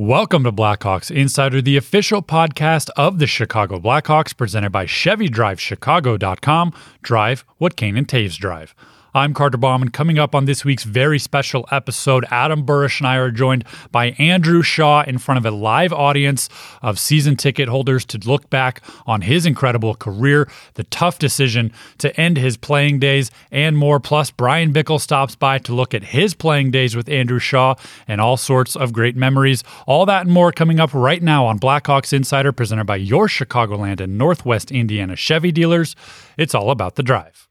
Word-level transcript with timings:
Welcome 0.00 0.44
to 0.44 0.50
Blackhawks 0.52 1.14
Insider, 1.14 1.60
the 1.60 1.76
official 1.76 2.22
podcast 2.22 2.88
of 2.96 3.18
the 3.18 3.26
Chicago 3.26 3.78
Blackhawks, 3.78 4.34
presented 4.34 4.70
by 4.70 4.86
ChevyDriveChicago.com. 4.86 6.72
Drive 7.02 7.44
what 7.58 7.76
Kane 7.76 7.98
and 7.98 8.08
Toews 8.08 8.38
drive. 8.38 8.74
I'm 9.12 9.34
Carter 9.34 9.58
Baum, 9.58 9.82
and 9.82 9.92
coming 9.92 10.20
up 10.20 10.36
on 10.36 10.44
this 10.44 10.64
week's 10.64 10.84
very 10.84 11.18
special 11.18 11.66
episode, 11.72 12.24
Adam 12.30 12.64
Burish 12.64 13.00
and 13.00 13.08
I 13.08 13.16
are 13.16 13.32
joined 13.32 13.64
by 13.90 14.10
Andrew 14.20 14.62
Shaw 14.62 15.02
in 15.02 15.18
front 15.18 15.38
of 15.38 15.44
a 15.44 15.50
live 15.50 15.92
audience 15.92 16.48
of 16.80 16.96
season 16.96 17.34
ticket 17.34 17.68
holders 17.68 18.04
to 18.04 18.18
look 18.18 18.48
back 18.50 18.80
on 19.06 19.22
his 19.22 19.46
incredible 19.46 19.96
career, 19.96 20.48
the 20.74 20.84
tough 20.84 21.18
decision 21.18 21.72
to 21.98 22.14
end 22.20 22.36
his 22.36 22.56
playing 22.56 23.00
days, 23.00 23.32
and 23.50 23.76
more. 23.76 23.98
Plus, 23.98 24.30
Bryan 24.30 24.72
Bickell 24.72 25.00
stops 25.00 25.34
by 25.34 25.58
to 25.58 25.74
look 25.74 25.92
at 25.92 26.04
his 26.04 26.32
playing 26.32 26.70
days 26.70 26.94
with 26.94 27.08
Andrew 27.08 27.40
Shaw 27.40 27.74
and 28.06 28.20
all 28.20 28.36
sorts 28.36 28.76
of 28.76 28.92
great 28.92 29.16
memories. 29.16 29.64
All 29.88 30.06
that 30.06 30.22
and 30.22 30.30
more 30.30 30.52
coming 30.52 30.78
up 30.78 30.94
right 30.94 31.20
now 31.20 31.46
on 31.46 31.58
Blackhawks 31.58 32.12
Insider, 32.12 32.52
presented 32.52 32.84
by 32.84 32.96
your 32.96 33.26
Chicagoland 33.26 34.00
and 34.00 34.16
Northwest 34.16 34.70
Indiana 34.70 35.16
Chevy 35.16 35.50
dealers. 35.50 35.96
It's 36.36 36.54
all 36.54 36.70
about 36.70 36.94
the 36.94 37.02
drive. 37.02 37.48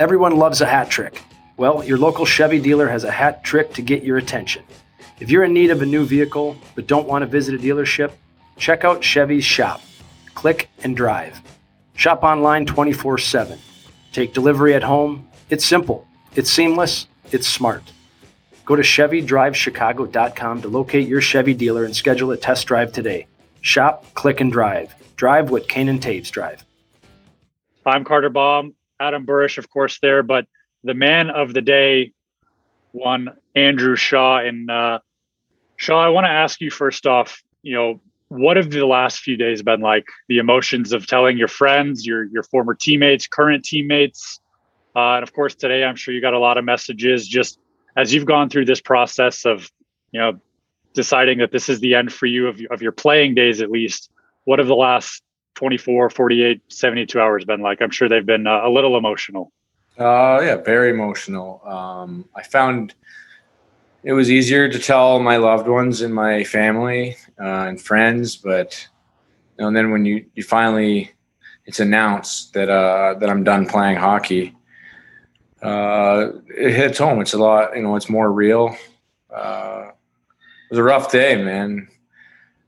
Everyone 0.00 0.36
loves 0.36 0.60
a 0.60 0.66
hat 0.66 0.90
trick. 0.90 1.22
Well, 1.56 1.84
your 1.84 1.98
local 1.98 2.24
Chevy 2.24 2.58
dealer 2.58 2.88
has 2.88 3.04
a 3.04 3.12
hat 3.12 3.44
trick 3.44 3.72
to 3.74 3.82
get 3.82 4.02
your 4.02 4.16
attention. 4.16 4.64
If 5.20 5.30
you're 5.30 5.44
in 5.44 5.52
need 5.52 5.70
of 5.70 5.82
a 5.82 5.86
new 5.86 6.04
vehicle 6.04 6.56
but 6.74 6.88
don't 6.88 7.06
want 7.06 7.22
to 7.22 7.26
visit 7.26 7.54
a 7.54 7.58
dealership, 7.58 8.10
check 8.56 8.84
out 8.84 9.04
Chevy's 9.04 9.44
shop. 9.44 9.80
Click 10.34 10.68
and 10.82 10.96
drive. 10.96 11.40
Shop 11.94 12.24
online 12.24 12.66
24 12.66 13.18
7. 13.18 13.56
Take 14.12 14.34
delivery 14.34 14.74
at 14.74 14.82
home. 14.82 15.28
It's 15.48 15.64
simple, 15.64 16.08
it's 16.34 16.50
seamless, 16.50 17.06
it's 17.30 17.46
smart. 17.46 17.92
Go 18.64 18.74
to 18.74 18.82
ChevyDriveChicago.com 18.82 20.62
to 20.62 20.68
locate 20.68 21.06
your 21.06 21.20
Chevy 21.20 21.54
dealer 21.54 21.84
and 21.84 21.94
schedule 21.94 22.32
a 22.32 22.36
test 22.36 22.66
drive 22.66 22.90
today. 22.92 23.28
Shop, 23.60 24.12
click, 24.14 24.40
and 24.40 24.50
drive. 24.50 24.92
Drive 25.14 25.50
what 25.50 25.68
Kane 25.68 25.88
and 25.88 26.00
Toews 26.00 26.30
drive. 26.32 26.64
I'm 27.86 28.04
Carter 28.04 28.30
Baum. 28.30 28.74
Adam 29.00 29.26
Burish, 29.26 29.58
of 29.58 29.68
course, 29.68 29.98
there, 30.00 30.22
but 30.22 30.46
the 30.82 30.94
man 30.94 31.30
of 31.30 31.52
the 31.52 31.62
day, 31.62 32.12
one 32.92 33.30
Andrew 33.54 33.96
Shaw. 33.96 34.38
And 34.38 34.70
uh, 34.70 35.00
Shaw, 35.76 36.04
I 36.04 36.08
want 36.08 36.26
to 36.26 36.30
ask 36.30 36.60
you 36.60 36.70
first 36.70 37.06
off, 37.06 37.42
you 37.62 37.74
know, 37.74 38.00
what 38.28 38.56
have 38.56 38.70
the 38.70 38.86
last 38.86 39.18
few 39.18 39.36
days 39.36 39.62
been 39.62 39.80
like? 39.80 40.06
The 40.28 40.38
emotions 40.38 40.92
of 40.92 41.06
telling 41.06 41.36
your 41.36 41.48
friends, 41.48 42.06
your 42.06 42.24
your 42.24 42.42
former 42.42 42.74
teammates, 42.74 43.26
current 43.26 43.64
teammates, 43.64 44.40
uh, 44.96 45.16
and 45.16 45.22
of 45.22 45.32
course 45.32 45.54
today, 45.54 45.84
I'm 45.84 45.96
sure 45.96 46.14
you 46.14 46.20
got 46.20 46.34
a 46.34 46.38
lot 46.38 46.58
of 46.58 46.64
messages. 46.64 47.26
Just 47.26 47.58
as 47.96 48.12
you've 48.12 48.26
gone 48.26 48.48
through 48.48 48.64
this 48.64 48.80
process 48.80 49.44
of, 49.44 49.70
you 50.12 50.20
know, 50.20 50.40
deciding 50.94 51.38
that 51.38 51.50
this 51.50 51.68
is 51.68 51.80
the 51.80 51.94
end 51.94 52.12
for 52.12 52.26
you 52.26 52.48
of, 52.48 52.60
of 52.70 52.82
your 52.82 52.92
playing 52.92 53.34
days, 53.34 53.60
at 53.60 53.70
least. 53.70 54.10
What 54.44 54.58
have 54.58 54.68
the 54.68 54.76
last 54.76 55.22
24, 55.54 56.10
48, 56.10 56.60
72 56.68 57.20
hours 57.20 57.44
been 57.44 57.60
like? 57.60 57.80
I'm 57.80 57.90
sure 57.90 58.08
they've 58.08 58.24
been 58.24 58.46
uh, 58.46 58.62
a 58.64 58.70
little 58.70 58.96
emotional. 58.96 59.52
Uh, 59.98 60.40
yeah, 60.42 60.56
very 60.56 60.90
emotional. 60.90 61.60
Um, 61.64 62.28
I 62.34 62.42
found 62.42 62.94
it 64.02 64.12
was 64.12 64.30
easier 64.30 64.68
to 64.68 64.78
tell 64.78 65.20
my 65.20 65.36
loved 65.36 65.68
ones 65.68 66.02
and 66.02 66.14
my 66.14 66.44
family 66.44 67.16
uh, 67.40 67.66
and 67.68 67.80
friends, 67.80 68.36
but 68.36 68.86
you 69.56 69.62
know, 69.62 69.68
and 69.68 69.76
then 69.76 69.90
when 69.90 70.04
you, 70.04 70.26
you 70.34 70.42
finally 70.42 71.14
it's 71.66 71.80
announced 71.80 72.52
that 72.52 72.68
uh, 72.68 73.14
that 73.18 73.30
I'm 73.30 73.44
done 73.44 73.66
playing 73.66 73.96
hockey, 73.96 74.54
uh, 75.62 76.32
it 76.48 76.72
hits 76.72 76.98
home. 76.98 77.20
It's 77.20 77.32
a 77.32 77.38
lot, 77.38 77.74
you 77.74 77.82
know, 77.82 77.96
it's 77.96 78.10
more 78.10 78.30
real. 78.30 78.76
Uh, 79.34 79.86
it 79.88 80.70
was 80.70 80.78
a 80.78 80.82
rough 80.82 81.10
day, 81.10 81.42
man. 81.42 81.88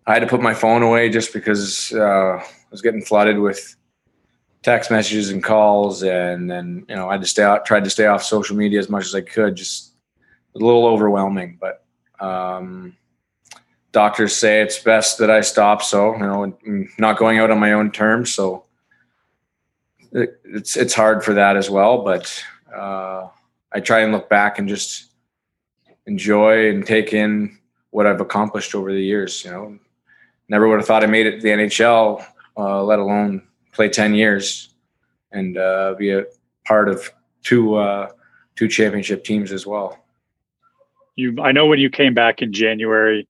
I 0.06 0.14
had 0.14 0.20
to 0.20 0.26
put 0.26 0.40
my 0.40 0.54
phone 0.54 0.82
away 0.82 1.10
just 1.10 1.32
because 1.32 1.92
uh, 1.92 2.42
was 2.76 2.82
getting 2.82 3.02
flooded 3.02 3.38
with 3.38 3.74
text 4.62 4.90
messages 4.90 5.30
and 5.30 5.42
calls, 5.42 6.02
and 6.02 6.50
then 6.50 6.84
you 6.88 6.94
know 6.94 7.08
I 7.08 7.12
had 7.12 7.22
to 7.22 7.26
stay 7.26 7.42
out, 7.42 7.64
tried 7.64 7.84
to 7.84 7.90
stay 7.90 8.06
off 8.06 8.22
social 8.22 8.54
media 8.54 8.78
as 8.78 8.90
much 8.90 9.06
as 9.06 9.14
I 9.14 9.22
could. 9.22 9.56
Just 9.56 9.94
a 10.54 10.58
little 10.58 10.86
overwhelming, 10.86 11.58
but 11.58 11.84
um, 12.20 12.94
doctors 13.92 14.36
say 14.36 14.60
it's 14.60 14.78
best 14.78 15.18
that 15.18 15.30
I 15.30 15.40
stop. 15.40 15.82
So 15.82 16.12
you 16.14 16.18
know, 16.18 16.88
not 16.98 17.16
going 17.16 17.38
out 17.38 17.50
on 17.50 17.58
my 17.58 17.72
own 17.72 17.90
terms. 17.90 18.34
So 18.34 18.64
it, 20.12 20.38
it's 20.44 20.76
it's 20.76 20.94
hard 20.94 21.24
for 21.24 21.32
that 21.34 21.56
as 21.56 21.70
well, 21.70 22.02
but 22.02 22.44
uh, 22.74 23.28
I 23.72 23.80
try 23.80 24.00
and 24.00 24.12
look 24.12 24.28
back 24.28 24.58
and 24.58 24.68
just 24.68 25.12
enjoy 26.06 26.70
and 26.70 26.86
take 26.86 27.14
in 27.14 27.56
what 27.90 28.06
I've 28.06 28.20
accomplished 28.20 28.74
over 28.74 28.92
the 28.92 29.02
years. 29.02 29.44
You 29.44 29.50
know, 29.52 29.78
never 30.48 30.68
would 30.68 30.80
have 30.80 30.86
thought 30.86 31.02
I 31.02 31.06
made 31.06 31.26
it 31.26 31.36
to 31.36 31.42
the 31.42 31.48
NHL 31.50 32.26
uh, 32.56 32.82
let 32.82 32.98
alone 32.98 33.42
play 33.72 33.88
10 33.88 34.14
years 34.14 34.74
and 35.32 35.58
uh, 35.58 35.94
be 35.98 36.10
a 36.12 36.24
part 36.66 36.88
of 36.88 37.10
two 37.42 37.76
uh, 37.76 38.08
two 38.56 38.68
championship 38.68 39.24
teams 39.24 39.52
as 39.52 39.66
well. 39.66 39.98
You, 41.14 41.36
I 41.40 41.52
know 41.52 41.66
when 41.66 41.78
you 41.78 41.90
came 41.90 42.14
back 42.14 42.42
in 42.42 42.52
January, 42.52 43.28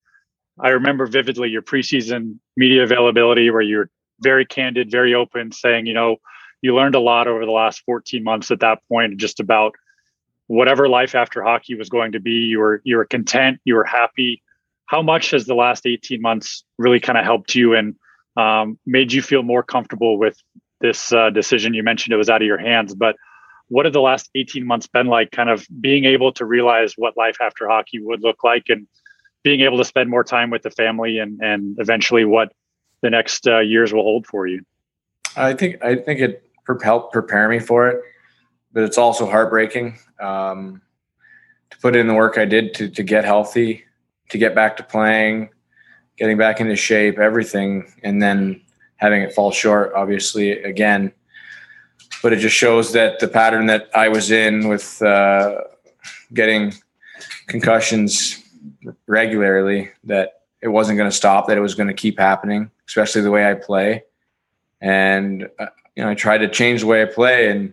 I 0.59 0.71
remember 0.71 1.07
vividly 1.07 1.51
your 1.51 1.63
preseason 1.63 2.39
media 2.57 2.83
availability 2.83 3.51
where 3.51 3.61
you're 3.61 3.91
very 4.21 4.47
candid, 4.47 4.91
very 4.91 5.15
open, 5.15 5.53
saying, 5.53 5.87
you 5.87 5.95
know, 5.95 6.17
you 6.63 6.75
learned 6.75 6.95
a 6.95 7.01
lot 7.01 7.29
over 7.29 7.45
the 7.45 7.53
last 7.53 7.83
14 7.85 8.25
months 8.25 8.51
at 8.51 8.61
that 8.61 8.81
point, 8.89 9.19
just 9.19 9.41
about 9.41 9.75
whatever 10.47 10.89
life 10.89 11.15
after 11.15 11.43
hockey 11.43 11.75
was 11.75 11.89
going 11.89 12.13
to 12.13 12.21
be. 12.21 12.33
You 12.33 12.61
were 12.61 12.81
you 12.85 12.97
were 12.97 13.05
content, 13.05 13.61
you 13.65 13.75
were 13.75 13.85
happy. 13.85 14.43
How 14.87 15.03
much 15.03 15.33
has 15.33 15.47
the 15.47 15.55
last 15.55 15.87
18 15.87 16.21
months 16.23 16.65
really 16.79 17.01
kind 17.01 17.19
of 17.19 17.25
helped 17.25 17.55
you 17.55 17.75
in 17.75 17.97
um, 18.37 18.79
made 18.87 19.13
you 19.13 19.23
feel 19.23 19.43
more 19.43 19.63
comfortable 19.63 20.19
with 20.19 20.37
this 20.81 21.13
uh, 21.13 21.31
decision? 21.31 21.75
You 21.75 21.83
mentioned 21.83 22.13
it 22.13 22.17
was 22.17 22.31
out 22.31 22.43
of 22.43 22.47
your 22.47 22.59
hands, 22.59 22.95
but 22.95 23.17
what 23.69 23.85
have 23.85 23.93
the 23.93 24.01
last 24.01 24.31
18 24.35 24.67
months 24.67 24.87
been 24.87 25.07
like 25.07 25.31
kind 25.31 25.51
of 25.51 25.67
being 25.81 26.05
able 26.05 26.33
to 26.33 26.45
realize 26.45 26.95
what 26.97 27.17
life 27.17 27.37
after 27.41 27.69
hockey 27.69 28.01
would 28.01 28.23
look 28.23 28.45
like 28.45 28.65
and 28.69 28.87
being 29.43 29.61
able 29.61 29.79
to 29.79 29.85
spend 29.85 30.09
more 30.09 30.25
time 30.25 30.51
with 30.51 30.63
the 30.63 30.71
family 30.71 31.19
and, 31.19 31.41
and 31.43 31.77
eventually 31.79 32.25
what 32.25 32.53
the 33.03 33.11
next 33.11 33.47
uh, 33.47 33.59
years 33.61 33.93
will 33.93 34.03
hold 34.03 34.27
for 34.27 34.47
you? 34.47 34.63
I 35.37 35.53
think, 35.53 35.83
I 35.85 35.97
think 35.97 36.21
it 36.21 36.49
helped 36.83 37.13
prepare 37.13 37.49
me 37.49 37.59
for 37.59 37.89
it, 37.89 38.01
but 38.73 38.85
it's 38.85 38.99
also 38.99 39.27
heartbreaking 39.27 39.99
um, 40.21 40.81
to 41.71 41.79
put 41.79 41.97
in 41.97 42.07
the 42.07 42.15
work 42.15 42.39
I 42.39 42.45
did 42.45 42.75
to, 42.75 42.89
to 42.89 43.03
get 43.03 43.25
healthy, 43.25 43.85
to 44.31 44.39
get 44.39 44.55
back 44.55 44.77
to 44.79 44.83
playing, 44.83 45.51
getting 46.17 46.37
back 46.37 46.61
into 46.61 46.77
shape, 46.77 47.19
everything, 47.19 47.93
and 48.03 48.23
then 48.23 48.61
having 48.97 49.23
it 49.23 49.35
fall 49.35 49.51
short, 49.51 49.93
obviously, 49.95 50.63
again. 50.63 51.13
But 52.23 52.33
it 52.33 52.37
just 52.37 52.57
shows 52.57 52.93
that 52.93 53.21
the 53.21 53.29
pattern 53.29 53.67
that 53.67 53.89
I 53.95 54.09
was 54.09 54.31
in 54.31 54.69
with 54.69 55.01
uh, 55.03 55.61
getting 56.33 56.73
concussions 57.47 58.43
regularly, 59.07 59.91
that 60.05 60.43
it 60.63 60.69
wasn't 60.69 60.97
going 60.97 61.11
to 61.11 61.17
stop, 61.17 61.47
that 61.49 61.59
it 61.59 61.61
was 61.61 61.75
going 61.75 61.89
to 61.89 61.95
keep 61.95 62.19
happening, 62.19 62.71
especially 62.89 63.21
the 63.21 63.31
way 63.31 63.49
I 63.49 63.55
play. 63.55 64.05
And, 64.81 65.49
uh, 65.59 65.67
you 65.95 66.03
know, 66.03 66.11
I 66.11 66.15
tried 66.15 66.39
to 66.39 66.49
change 66.49 66.81
the 66.81 66.87
way 66.87 67.03
I 67.03 67.07
play, 67.07 67.51
and 67.51 67.73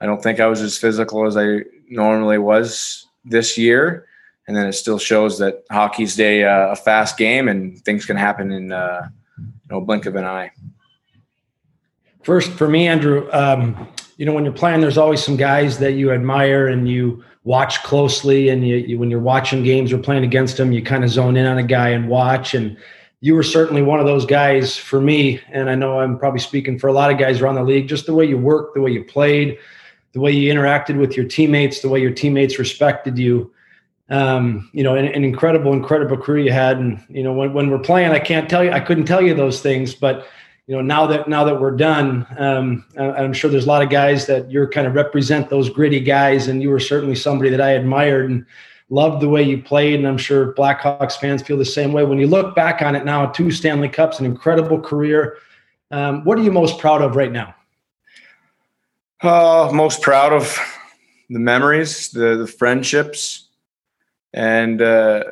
I 0.00 0.06
don't 0.06 0.22
think 0.22 0.40
I 0.40 0.46
was 0.46 0.60
as 0.60 0.78
physical 0.78 1.26
as 1.26 1.36
I 1.36 1.60
normally 1.88 2.38
was 2.38 3.06
this 3.24 3.58
year 3.58 4.06
and 4.46 4.56
then 4.56 4.66
it 4.66 4.72
still 4.72 4.98
shows 4.98 5.38
that 5.38 5.64
hockey's 5.70 6.16
day 6.16 6.44
uh, 6.44 6.68
a 6.68 6.76
fast 6.76 7.16
game 7.16 7.48
and 7.48 7.78
things 7.84 8.04
can 8.04 8.16
happen 8.16 8.50
in 8.50 8.72
uh, 8.72 9.08
blink 9.68 10.06
of 10.06 10.16
an 10.16 10.24
eye. 10.24 10.50
First, 12.22 12.52
for 12.52 12.68
me, 12.68 12.86
Andrew, 12.86 13.28
um, 13.32 13.88
you 14.16 14.26
know 14.26 14.32
when 14.32 14.44
you're 14.44 14.52
playing, 14.52 14.80
there's 14.80 14.98
always 14.98 15.22
some 15.22 15.36
guys 15.36 15.78
that 15.78 15.92
you 15.92 16.12
admire 16.12 16.68
and 16.68 16.88
you 16.88 17.24
watch 17.44 17.82
closely, 17.82 18.50
and 18.50 18.66
you, 18.66 18.76
you 18.76 18.98
when 18.98 19.10
you're 19.10 19.20
watching 19.20 19.64
games 19.64 19.92
or 19.92 19.98
playing 19.98 20.22
against 20.22 20.56
them, 20.56 20.70
you 20.70 20.82
kind 20.82 21.02
of 21.02 21.10
zone 21.10 21.36
in 21.36 21.46
on 21.46 21.58
a 21.58 21.62
guy 21.62 21.90
and 21.90 22.08
watch 22.08 22.54
and. 22.54 22.76
You 23.24 23.36
were 23.36 23.44
certainly 23.44 23.82
one 23.82 24.00
of 24.00 24.06
those 24.06 24.26
guys 24.26 24.76
for 24.76 25.00
me, 25.00 25.40
and 25.52 25.70
I 25.70 25.76
know 25.76 26.00
I'm 26.00 26.18
probably 26.18 26.40
speaking 26.40 26.76
for 26.76 26.88
a 26.88 26.92
lot 26.92 27.12
of 27.12 27.18
guys 27.18 27.40
around 27.40 27.54
the 27.54 27.62
league. 27.62 27.86
Just 27.86 28.06
the 28.06 28.14
way 28.14 28.24
you 28.24 28.36
worked, 28.36 28.74
the 28.74 28.80
way 28.80 28.90
you 28.90 29.04
played, 29.04 29.58
the 30.10 30.18
way 30.18 30.32
you 30.32 30.52
interacted 30.52 30.98
with 30.98 31.16
your 31.16 31.26
teammates, 31.26 31.82
the 31.82 31.88
way 31.88 32.00
your 32.00 32.10
teammates 32.10 32.58
respected 32.58 33.16
you 33.16 33.52
um, 34.12 34.68
you 34.72 34.84
know, 34.84 34.94
an, 34.94 35.06
an, 35.06 35.24
incredible, 35.24 35.72
incredible 35.72 36.18
career 36.18 36.44
you 36.44 36.52
had. 36.52 36.76
And 36.76 37.02
you 37.08 37.22
know, 37.22 37.32
when, 37.32 37.54
when 37.54 37.70
we're 37.70 37.78
playing, 37.78 38.12
I 38.12 38.18
can't 38.18 38.48
tell 38.48 38.62
you, 38.62 38.70
I 38.70 38.78
couldn't 38.78 39.06
tell 39.06 39.22
you 39.22 39.34
those 39.34 39.62
things, 39.62 39.94
but 39.94 40.28
you 40.66 40.76
know, 40.76 40.82
now 40.82 41.06
that 41.06 41.28
now 41.28 41.44
that 41.44 41.60
we're 41.60 41.76
done, 41.76 42.26
um, 42.38 42.84
I'm 42.96 43.32
sure 43.32 43.50
there's 43.50 43.64
a 43.64 43.68
lot 43.68 43.82
of 43.82 43.88
guys 43.88 44.26
that 44.26 44.50
you're 44.50 44.68
kind 44.68 44.86
of 44.86 44.94
represent 44.94 45.48
those 45.48 45.68
gritty 45.70 45.98
guys, 45.98 46.46
and 46.46 46.62
you 46.62 46.70
were 46.70 46.78
certainly 46.78 47.16
somebody 47.16 47.50
that 47.50 47.60
I 47.60 47.70
admired 47.70 48.30
and 48.30 48.46
loved 48.90 49.22
the 49.22 49.28
way 49.28 49.42
you 49.42 49.62
played. 49.62 49.98
And 49.98 50.06
I'm 50.06 50.18
sure 50.18 50.52
Blackhawks 50.52 51.18
fans 51.18 51.42
feel 51.42 51.56
the 51.56 51.64
same 51.64 51.92
way. 51.92 52.04
When 52.04 52.18
you 52.18 52.26
look 52.26 52.54
back 52.54 52.82
on 52.82 52.94
it 52.94 53.04
now, 53.04 53.26
two 53.26 53.50
Stanley 53.50 53.88
Cups, 53.88 54.20
an 54.20 54.26
incredible 54.26 54.78
career. 54.78 55.38
Um, 55.90 56.22
what 56.24 56.38
are 56.38 56.42
you 56.42 56.52
most 56.52 56.78
proud 56.78 57.02
of 57.02 57.16
right 57.16 57.32
now? 57.32 57.54
Uh, 59.20 59.70
most 59.72 60.00
proud 60.00 60.32
of 60.32 60.56
the 61.28 61.40
memories, 61.40 62.10
the 62.10 62.36
the 62.36 62.46
friendships, 62.46 63.41
and 64.32 64.80
uh, 64.80 65.24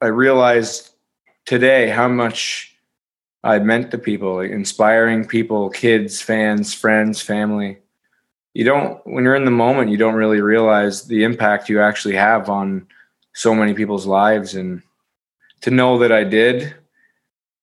I 0.00 0.06
realized 0.06 0.90
today 1.44 1.88
how 1.88 2.08
much 2.08 2.76
I 3.42 3.58
meant 3.60 3.90
to 3.92 3.98
people, 3.98 4.40
inspiring 4.40 5.26
people, 5.26 5.70
kids, 5.70 6.20
fans, 6.20 6.74
friends, 6.74 7.22
family. 7.22 7.78
You 8.54 8.64
don't, 8.64 9.06
when 9.06 9.24
you're 9.24 9.36
in 9.36 9.44
the 9.44 9.50
moment, 9.50 9.90
you 9.90 9.96
don't 9.96 10.14
really 10.14 10.40
realize 10.40 11.04
the 11.04 11.24
impact 11.24 11.68
you 11.68 11.80
actually 11.80 12.16
have 12.16 12.48
on 12.48 12.86
so 13.34 13.54
many 13.54 13.74
people's 13.74 14.06
lives. 14.06 14.54
And 14.54 14.82
to 15.60 15.70
know 15.70 15.98
that 15.98 16.10
I 16.10 16.24
did 16.24 16.74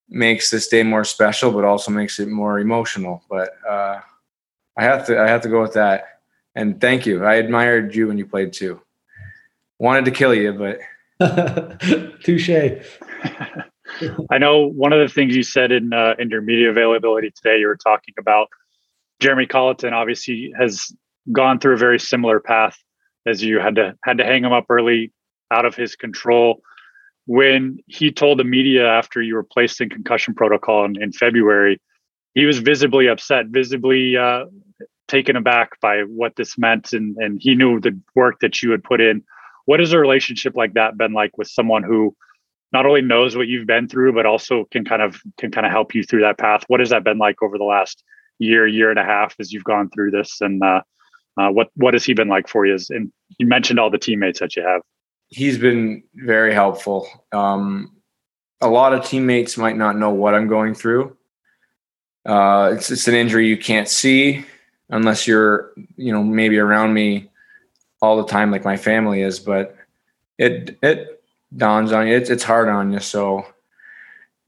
makes 0.08 0.50
this 0.50 0.68
day 0.68 0.84
more 0.84 1.04
special, 1.04 1.52
but 1.52 1.66
also 1.66 1.92
makes 1.92 2.20
it 2.20 2.30
more 2.30 2.60
emotional. 2.60 3.24
But 3.30 3.50
uh, 3.68 4.00
I 4.78 4.84
have 4.84 5.06
to, 5.08 5.20
I 5.20 5.28
have 5.28 5.42
to 5.42 5.50
go 5.50 5.62
with 5.62 5.74
that. 5.74 6.22
And 6.56 6.80
thank 6.80 7.06
you. 7.06 7.26
I 7.26 7.36
admired 7.36 7.96
you 7.96 8.08
when 8.08 8.18
you 8.18 8.26
played 8.26 8.54
too. 8.54 8.80
Wanted 9.84 10.06
to 10.06 10.12
kill 10.12 10.34
you, 10.34 10.54
but 10.54 10.80
touche. 12.24 12.50
I 14.32 14.38
know 14.38 14.70
one 14.70 14.94
of 14.94 15.00
the 15.00 15.14
things 15.14 15.36
you 15.36 15.44
said 15.44 15.74
in 15.74 15.92
uh, 15.92 16.14
in 16.18 16.30
your 16.30 16.42
media 16.42 16.70
availability 16.70 17.32
today, 17.36 17.60
you 17.60 17.68
were 17.68 17.76
talking 17.76 18.14
about 18.18 18.48
Jeremy 19.20 19.46
Colliton. 19.46 19.92
Obviously, 19.92 20.54
has 20.58 20.90
gone 21.34 21.60
through 21.60 21.74
a 21.74 21.78
very 21.78 22.00
similar 22.00 22.40
path 22.40 22.78
as 23.28 23.44
you 23.44 23.60
had 23.60 23.76
to 23.76 23.94
had 24.06 24.20
to 24.20 24.24
hang 24.24 24.46
him 24.46 24.54
up 24.54 24.68
early, 24.70 25.12
out 25.52 25.66
of 25.66 25.76
his 25.76 25.98
control. 25.98 26.62
When 27.26 27.78
he 27.88 28.10
told 28.10 28.40
the 28.40 28.46
media 28.46 28.88
after 28.88 29.22
you 29.22 29.36
were 29.36 29.44
placed 29.44 29.82
in 29.82 29.90
concussion 29.90 30.34
protocol 30.34 30.86
in, 30.86 30.96
in 31.04 31.12
February, 31.12 31.82
he 32.36 32.46
was 32.46 32.60
visibly 32.60 33.10
upset, 33.10 33.48
visibly 33.48 34.16
uh, 34.16 34.46
taken 35.10 35.36
aback 35.36 35.78
by 35.82 36.04
what 36.04 36.38
this 36.38 36.58
meant, 36.58 36.94
and 36.94 37.18
and 37.18 37.42
he 37.42 37.54
knew 37.54 37.82
the 37.82 38.00
work 38.16 38.40
that 38.40 38.64
you 38.64 38.72
had 38.72 38.82
put 38.82 39.02
in. 39.02 39.22
What 39.66 39.80
has 39.80 39.94
a 39.94 40.00
relationship 40.00 40.56
like 40.56 40.74
that 40.74 40.98
been 40.98 41.14
like 41.14 41.38
with 41.38 41.48
someone 41.48 41.84
who 41.84 42.16
not 42.74 42.88
only 42.88 43.02
knows 43.02 43.38
what 43.38 43.48
you've 43.48 43.68
been 43.68 43.88
through, 43.88 44.14
but 44.14 44.26
also 44.26 44.66
can 44.72 44.84
kind 44.84 45.02
of 45.02 45.22
can 45.38 45.52
kind 45.52 45.66
of 45.66 45.72
help 45.72 45.94
you 45.94 46.04
through 46.04 46.22
that 46.22 46.40
path. 46.40 46.64
What 46.68 46.80
has 46.80 46.90
that 46.90 47.04
been 47.04 47.20
like 47.20 47.42
over 47.42 47.58
the 47.58 47.64
last 47.64 48.04
year, 48.40 48.68
year 48.68 48.90
and 48.90 49.00
a 49.00 49.04
half 49.04 49.36
as 49.40 49.54
you've 49.54 49.64
gone 49.64 49.90
through 49.92 50.12
this? 50.12 50.42
And 50.42 50.62
uh, 50.64 50.82
uh, 51.38 51.50
what 51.50 51.70
what 51.76 51.94
has 51.94 52.04
he 52.04 52.14
been 52.14 52.28
like 52.28 52.48
for 52.48 52.66
you? 52.66 52.74
As, 52.74 52.90
and 52.90 53.12
you 53.38 53.48
mentioned 53.48 53.80
all 53.80 53.92
the 53.92 54.00
teammates 54.00 54.40
that 54.40 54.56
you 54.56 54.64
have. 54.64 54.82
He's 55.30 55.58
been 55.58 56.04
very 56.16 56.54
helpful. 56.54 57.08
Um, 57.32 57.96
a 58.60 58.68
lot 58.68 58.94
of 58.94 59.06
teammates 59.06 59.58
might 59.58 59.78
not 59.78 59.98
know 59.98 60.10
what 60.10 60.34
I'm 60.34 60.48
going 60.48 60.74
through. 60.74 61.16
Uh, 62.26 62.72
it's 62.74 62.90
it's 62.90 63.08
an 63.08 63.14
injury 63.14 63.48
you 63.48 63.58
can't 63.58 63.88
see 63.88 64.46
unless 64.90 65.28
you're 65.28 65.74
you 65.96 66.12
know 66.12 66.24
maybe 66.24 66.58
around 66.58 66.94
me 66.94 67.30
all 68.04 68.18
the 68.18 68.26
time 68.26 68.52
like 68.52 68.66
my 68.66 68.76
family 68.76 69.22
is, 69.22 69.40
but 69.40 69.78
it 70.38 70.78
it 70.84 71.24
dawns 71.56 71.94
on 71.94 72.06
you. 72.06 72.16
It's 72.16 72.30
it's 72.30 72.44
hard 72.44 72.68
on 72.68 72.92
you. 72.92 73.00
So 73.00 73.46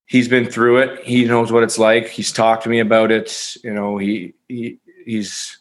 he's 0.05 0.27
been 0.27 0.45
through 0.45 0.79
it. 0.79 1.05
He 1.05 1.23
knows 1.23 1.53
what 1.53 1.63
it's 1.63 1.79
like. 1.79 2.09
He's 2.09 2.33
talked 2.33 2.63
to 2.63 2.69
me 2.69 2.79
about 2.79 3.11
it. 3.11 3.55
You 3.63 3.73
know, 3.73 3.97
he 3.97 4.33
he 4.49 4.77
he's 5.05 5.57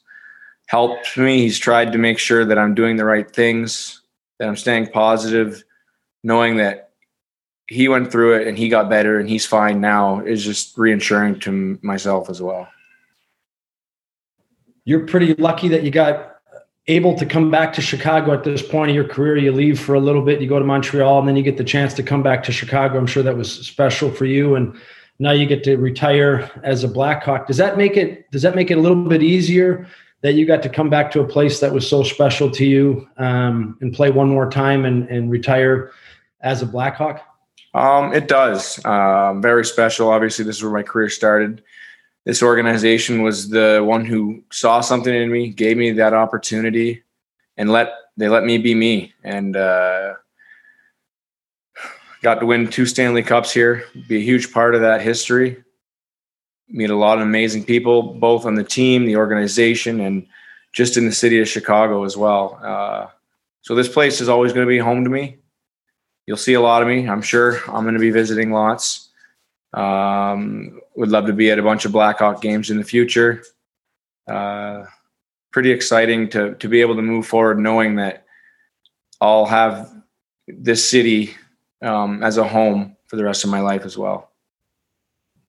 helped 0.66 1.16
me. 1.16 1.38
He's 1.38 1.58
tried 1.58 1.92
to 1.92 1.98
make 1.98 2.18
sure 2.18 2.44
that 2.44 2.58
I'm 2.58 2.74
doing 2.74 2.96
the 2.96 3.04
right 3.04 3.30
things, 3.30 4.02
that 4.40 4.48
I'm 4.48 4.56
staying 4.56 4.88
positive, 4.88 5.62
knowing 6.24 6.56
that 6.56 6.90
he 7.68 7.86
went 7.86 8.10
through 8.10 8.40
it 8.40 8.48
and 8.48 8.58
he 8.58 8.68
got 8.68 8.90
better 8.90 9.20
and 9.20 9.28
he's 9.28 9.46
fine 9.46 9.80
now 9.80 10.18
is 10.20 10.44
just 10.44 10.76
reassuring 10.76 11.38
to 11.40 11.78
myself 11.80 12.28
as 12.28 12.42
well. 12.42 12.66
You're 14.84 15.06
pretty 15.06 15.34
lucky 15.34 15.68
that 15.68 15.84
you 15.84 15.92
got 15.92 16.33
able 16.86 17.14
to 17.16 17.24
come 17.24 17.50
back 17.50 17.72
to 17.72 17.80
Chicago 17.80 18.32
at 18.32 18.44
this 18.44 18.62
point 18.62 18.90
of 18.90 18.94
your 18.94 19.08
career. 19.08 19.36
You 19.38 19.52
leave 19.52 19.80
for 19.80 19.94
a 19.94 20.00
little 20.00 20.22
bit, 20.22 20.40
you 20.40 20.48
go 20.48 20.58
to 20.58 20.64
Montreal, 20.64 21.18
and 21.18 21.28
then 21.28 21.36
you 21.36 21.42
get 21.42 21.56
the 21.56 21.64
chance 21.64 21.94
to 21.94 22.02
come 22.02 22.22
back 22.22 22.42
to 22.44 22.52
Chicago. 22.52 22.98
I'm 22.98 23.06
sure 23.06 23.22
that 23.22 23.36
was 23.36 23.50
special 23.66 24.10
for 24.10 24.26
you. 24.26 24.54
And 24.54 24.76
now 25.18 25.30
you 25.30 25.46
get 25.46 25.64
to 25.64 25.76
retire 25.76 26.50
as 26.62 26.84
a 26.84 26.88
Blackhawk. 26.88 27.46
Does 27.46 27.56
that 27.56 27.78
make 27.78 27.96
it? 27.96 28.30
Does 28.30 28.42
that 28.42 28.54
make 28.54 28.70
it 28.70 28.78
a 28.78 28.80
little 28.80 29.02
bit 29.04 29.22
easier 29.22 29.86
that 30.20 30.34
you 30.34 30.46
got 30.46 30.62
to 30.62 30.68
come 30.68 30.90
back 30.90 31.10
to 31.12 31.20
a 31.20 31.26
place 31.26 31.60
that 31.60 31.72
was 31.72 31.88
so 31.88 32.02
special 32.02 32.50
to 32.50 32.64
you 32.64 33.08
um, 33.18 33.78
and 33.80 33.92
play 33.92 34.10
one 34.10 34.28
more 34.28 34.50
time 34.50 34.84
and, 34.84 35.08
and 35.08 35.30
retire 35.30 35.92
as 36.40 36.62
a 36.62 36.66
Blackhawk? 36.66 37.22
Um, 37.74 38.12
it 38.12 38.28
does. 38.28 38.84
Um, 38.84 39.42
very 39.42 39.64
special. 39.64 40.10
Obviously, 40.10 40.44
this 40.44 40.56
is 40.56 40.62
where 40.62 40.72
my 40.72 40.82
career 40.82 41.08
started 41.08 41.62
this 42.24 42.42
organization 42.42 43.22
was 43.22 43.50
the 43.50 43.82
one 43.84 44.04
who 44.04 44.42
saw 44.50 44.80
something 44.80 45.14
in 45.14 45.30
me, 45.30 45.48
gave 45.48 45.76
me 45.76 45.92
that 45.92 46.14
opportunity, 46.14 47.02
and 47.56 47.70
let 47.70 47.92
they 48.16 48.28
let 48.28 48.44
me 48.44 48.58
be 48.58 48.74
me. 48.74 49.12
And 49.22 49.56
uh, 49.56 50.14
got 52.22 52.40
to 52.40 52.46
win 52.46 52.68
two 52.68 52.86
Stanley 52.86 53.22
Cups 53.22 53.52
here, 53.52 53.84
be 54.08 54.16
a 54.16 54.24
huge 54.24 54.52
part 54.52 54.74
of 54.74 54.80
that 54.80 55.02
history. 55.02 55.62
Meet 56.68 56.90
a 56.90 56.96
lot 56.96 57.18
of 57.18 57.24
amazing 57.24 57.64
people, 57.64 58.14
both 58.14 58.46
on 58.46 58.54
the 58.54 58.64
team, 58.64 59.04
the 59.04 59.16
organization, 59.16 60.00
and 60.00 60.26
just 60.72 60.96
in 60.96 61.04
the 61.04 61.12
city 61.12 61.40
of 61.40 61.48
Chicago 61.48 62.04
as 62.04 62.16
well. 62.16 62.58
Uh, 62.62 63.06
so 63.60 63.74
this 63.74 63.88
place 63.88 64.20
is 64.22 64.30
always 64.30 64.52
going 64.52 64.66
to 64.66 64.70
be 64.70 64.78
home 64.78 65.04
to 65.04 65.10
me. 65.10 65.36
You'll 66.26 66.38
see 66.38 66.54
a 66.54 66.60
lot 66.60 66.80
of 66.80 66.88
me. 66.88 67.06
I'm 67.06 67.20
sure 67.20 67.58
I'm 67.68 67.84
going 67.84 67.94
to 67.94 68.00
be 68.00 68.10
visiting 68.10 68.50
lots. 68.50 69.10
Um, 69.74 70.80
would 70.96 71.10
love 71.10 71.26
to 71.26 71.32
be 71.32 71.50
at 71.50 71.58
a 71.58 71.62
bunch 71.62 71.84
of 71.84 71.92
Blackhawk 71.92 72.40
games 72.40 72.70
in 72.70 72.78
the 72.78 72.84
future. 72.84 73.42
Uh, 74.28 74.84
pretty 75.52 75.70
exciting 75.70 76.28
to 76.30 76.54
to 76.56 76.68
be 76.68 76.80
able 76.80 76.96
to 76.96 77.02
move 77.02 77.26
forward, 77.26 77.58
knowing 77.58 77.96
that 77.96 78.24
I'll 79.20 79.46
have 79.46 79.92
this 80.46 80.88
city 80.88 81.34
um, 81.82 82.22
as 82.22 82.38
a 82.38 82.46
home 82.46 82.96
for 83.06 83.16
the 83.16 83.24
rest 83.24 83.44
of 83.44 83.50
my 83.50 83.60
life 83.60 83.84
as 83.84 83.98
well. 83.98 84.30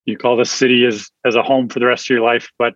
You 0.05 0.17
call 0.17 0.37
this 0.37 0.51
city 0.51 0.85
as 0.85 1.09
as 1.25 1.35
a 1.35 1.43
home 1.43 1.69
for 1.69 1.79
the 1.79 1.85
rest 1.85 2.05
of 2.05 2.09
your 2.09 2.21
life, 2.23 2.49
but 2.57 2.73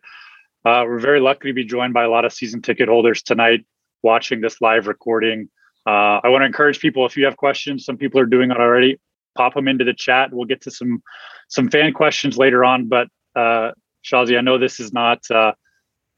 uh, 0.66 0.84
we're 0.86 1.00
very 1.00 1.20
lucky 1.20 1.50
to 1.50 1.54
be 1.54 1.66
joined 1.66 1.94
by 1.94 2.04
a 2.04 2.10
lot 2.10 2.26
of 2.26 2.34
season 2.34 2.62
ticket 2.62 2.90
holders 2.90 3.22
tonight, 3.22 3.66
watching 4.04 4.42
this 4.42 4.62
live 4.62 4.88
recording. 4.88 5.50
Uh, 5.86 6.20
I 6.24 6.30
want 6.30 6.42
to 6.42 6.46
encourage 6.46 6.80
people 6.80 7.06
if 7.06 7.18
you 7.18 7.26
have 7.26 7.38
questions. 7.38 7.86
Some 7.86 7.98
people 7.98 8.20
are 8.20 8.26
doing 8.26 8.52
it 8.52 8.58
already 8.58 9.00
pop 9.40 9.54
them 9.54 9.70
into 9.70 9.86
the 9.86 9.94
chat. 9.94 10.34
We'll 10.34 10.46
get 10.54 10.62
to 10.64 10.72
some 10.72 11.02
some 11.48 11.70
fan 11.70 11.94
questions 11.94 12.38
later 12.38 12.66
on. 12.66 12.90
But 12.90 13.08
uh, 13.36 13.72
Shazi, 14.04 14.38
I 14.38 14.42
know 14.42 14.58
this 14.58 14.80
is 14.82 14.92
not 14.92 15.20
uh, 15.32 15.54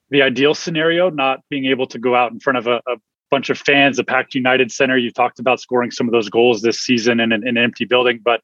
the 0.10 0.24
ideal 0.24 0.56
scenario, 0.56 1.10
not 1.12 1.40
being 1.50 1.66
able 1.68 1.86
to 1.88 2.00
go 2.00 2.16
out 2.16 2.32
in 2.32 2.40
front 2.40 2.58
of 2.58 2.66
a, 2.66 2.78
a 2.88 2.96
bunch 3.30 3.52
of 3.52 3.60
fans, 3.60 4.00
a 4.00 4.04
packed 4.04 4.34
United 4.34 4.72
Center. 4.72 4.98
You 4.98 5.12
talked 5.12 5.40
about 5.40 5.60
scoring 5.60 5.92
some 5.92 6.08
of 6.08 6.12
those 6.12 6.30
goals 6.30 6.64
this 6.64 6.80
season 6.80 7.20
in 7.20 7.32
an, 7.32 7.48
in 7.48 7.58
an 7.58 7.64
empty 7.64 7.86
building, 7.86 8.20
but 8.24 8.42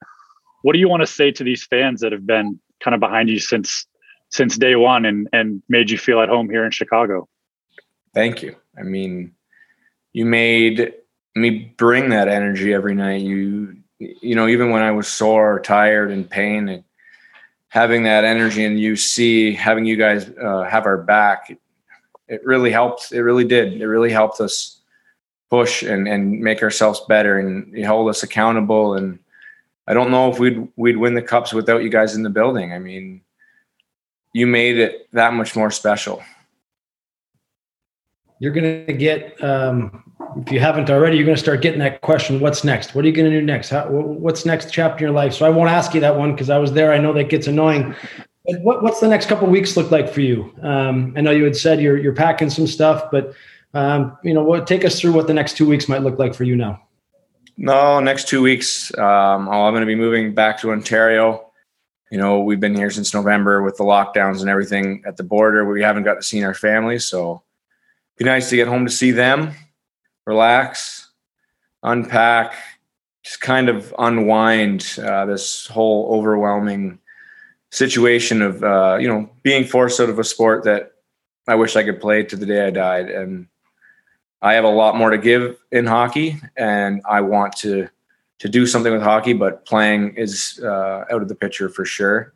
what 0.62 0.72
do 0.74 0.78
you 0.78 0.88
want 0.88 1.02
to 1.02 1.06
say 1.06 1.30
to 1.32 1.44
these 1.44 1.64
fans 1.64 2.00
that 2.00 2.12
have 2.12 2.26
been 2.26 2.60
kind 2.80 2.94
of 2.94 3.00
behind 3.00 3.28
you 3.28 3.40
since 3.40 3.86
since 4.30 4.56
day 4.56 4.76
one 4.76 5.04
and 5.04 5.28
and 5.32 5.62
made 5.68 5.90
you 5.90 5.98
feel 5.98 6.20
at 6.20 6.28
home 6.28 6.48
here 6.48 6.64
in 6.64 6.70
Chicago? 6.70 7.28
Thank 8.14 8.42
you. 8.42 8.54
I 8.78 8.82
mean, 8.82 9.32
you 10.12 10.24
made 10.24 10.94
me 11.34 11.74
bring 11.76 12.10
that 12.10 12.28
energy 12.28 12.72
every 12.72 12.94
night. 12.94 13.22
You 13.22 13.77
you 13.98 14.34
know, 14.34 14.48
even 14.48 14.70
when 14.70 14.82
I 14.82 14.90
was 14.90 15.08
sore, 15.08 15.60
tired, 15.60 16.10
and 16.10 16.28
pain, 16.28 16.68
and 16.68 16.84
having 17.68 18.04
that 18.04 18.24
energy 18.24 18.64
and 18.64 18.80
you 18.80 18.96
see 18.96 19.52
having 19.52 19.84
you 19.84 19.96
guys 19.96 20.30
uh, 20.42 20.62
have 20.62 20.86
our 20.86 20.98
back, 20.98 21.50
it, 21.50 21.60
it 22.28 22.44
really 22.44 22.70
helped. 22.70 23.12
It 23.12 23.22
really 23.22 23.44
did. 23.44 23.80
It 23.80 23.86
really 23.86 24.10
helped 24.10 24.40
us 24.40 24.80
push 25.50 25.82
and 25.82 26.06
and 26.06 26.40
make 26.40 26.62
ourselves 26.62 27.00
better 27.08 27.38
and 27.38 27.84
hold 27.84 28.08
us 28.08 28.22
accountable. 28.22 28.94
And 28.94 29.18
I 29.86 29.94
don't 29.94 30.10
know 30.10 30.30
if 30.30 30.38
we'd 30.38 30.68
we'd 30.76 30.96
win 30.96 31.14
the 31.14 31.22
cups 31.22 31.52
without 31.52 31.82
you 31.82 31.88
guys 31.88 32.14
in 32.14 32.22
the 32.22 32.30
building. 32.30 32.72
I 32.72 32.78
mean, 32.78 33.22
you 34.32 34.46
made 34.46 34.78
it 34.78 35.08
that 35.12 35.32
much 35.34 35.56
more 35.56 35.70
special. 35.70 36.22
You're 38.40 38.52
going 38.52 38.86
to 38.86 38.92
get 38.92 39.42
um, 39.42 40.07
if 40.36 40.52
you 40.52 40.60
haven't 40.60 40.90
already, 40.90 41.16
you're 41.16 41.26
going 41.26 41.36
to 41.36 41.42
start 41.42 41.62
getting 41.62 41.80
that 41.80 42.00
question. 42.00 42.40
What's 42.40 42.64
next? 42.64 42.94
What 42.94 43.04
are 43.04 43.08
you 43.08 43.14
going 43.14 43.30
to 43.30 43.40
do 43.40 43.44
next? 43.44 43.70
How, 43.70 43.88
what's 43.88 44.44
next 44.44 44.72
chapter 44.72 45.04
in 45.04 45.08
your 45.08 45.14
life? 45.16 45.34
So 45.34 45.46
I 45.46 45.48
won't 45.48 45.70
ask 45.70 45.94
you 45.94 46.00
that 46.00 46.16
one 46.16 46.32
because 46.32 46.50
I 46.50 46.58
was 46.58 46.72
there. 46.72 46.92
I 46.92 46.98
know 46.98 47.12
that 47.12 47.28
gets 47.28 47.46
annoying. 47.46 47.94
But 48.46 48.60
what, 48.62 48.82
what's 48.82 49.00
the 49.00 49.08
next 49.08 49.26
couple 49.26 49.48
weeks 49.48 49.76
look 49.76 49.90
like 49.90 50.12
for 50.12 50.20
you? 50.20 50.52
Um, 50.62 51.14
I 51.16 51.20
know 51.20 51.30
you 51.30 51.44
had 51.44 51.56
said 51.56 51.80
you're 51.80 51.98
you're 51.98 52.14
packing 52.14 52.50
some 52.50 52.66
stuff, 52.66 53.10
but 53.10 53.34
um, 53.74 54.16
you 54.22 54.32
know, 54.32 54.42
what 54.42 54.66
take 54.66 54.84
us 54.84 55.00
through 55.00 55.12
what 55.12 55.26
the 55.26 55.34
next 55.34 55.56
two 55.56 55.68
weeks 55.68 55.88
might 55.88 56.02
look 56.02 56.18
like 56.18 56.34
for 56.34 56.44
you 56.44 56.56
now. 56.56 56.82
No, 57.56 58.00
next 58.00 58.28
two 58.28 58.40
weeks, 58.40 58.96
um, 58.98 59.48
I'm 59.48 59.72
going 59.72 59.80
to 59.80 59.86
be 59.86 59.96
moving 59.96 60.32
back 60.32 60.60
to 60.60 60.70
Ontario. 60.70 61.50
You 62.10 62.16
know, 62.16 62.40
we've 62.40 62.60
been 62.60 62.74
here 62.74 62.90
since 62.90 63.12
November 63.12 63.62
with 63.62 63.76
the 63.76 63.84
lockdowns 63.84 64.40
and 64.40 64.48
everything 64.48 65.02
at 65.06 65.16
the 65.16 65.24
border. 65.24 65.70
We 65.70 65.82
haven't 65.82 66.04
got 66.04 66.14
to 66.14 66.22
see 66.22 66.42
our 66.42 66.54
families, 66.54 67.06
so 67.06 67.42
be 68.16 68.24
nice 68.24 68.48
to 68.50 68.56
get 68.56 68.68
home 68.68 68.86
to 68.86 68.92
see 68.92 69.10
them 69.10 69.54
relax, 70.28 71.10
unpack, 71.82 72.52
just 73.24 73.40
kind 73.40 73.70
of 73.70 73.94
unwind 73.98 74.98
uh, 75.02 75.24
this 75.24 75.66
whole 75.66 76.14
overwhelming 76.14 76.98
situation 77.70 78.42
of 78.42 78.62
uh, 78.62 78.98
you 79.00 79.08
know 79.08 79.28
being 79.42 79.64
forced 79.64 80.00
out 80.00 80.10
of 80.10 80.18
a 80.18 80.24
sport 80.24 80.64
that 80.64 80.92
I 81.48 81.54
wish 81.54 81.76
I 81.76 81.82
could 81.82 81.98
play 81.98 82.22
to 82.24 82.36
the 82.36 82.44
day 82.44 82.66
I 82.66 82.70
died, 82.70 83.10
and 83.10 83.46
I 84.42 84.52
have 84.52 84.64
a 84.64 84.68
lot 84.82 84.96
more 84.96 85.08
to 85.08 85.16
give 85.16 85.56
in 85.72 85.86
hockey, 85.86 86.36
and 86.58 87.00
I 87.08 87.22
want 87.22 87.56
to 87.64 87.88
to 88.40 88.48
do 88.50 88.66
something 88.66 88.92
with 88.92 89.02
hockey. 89.02 89.32
But 89.32 89.64
playing 89.64 90.14
is 90.16 90.60
uh, 90.62 91.04
out 91.10 91.22
of 91.22 91.28
the 91.28 91.34
picture 91.34 91.70
for 91.70 91.86
sure. 91.86 92.34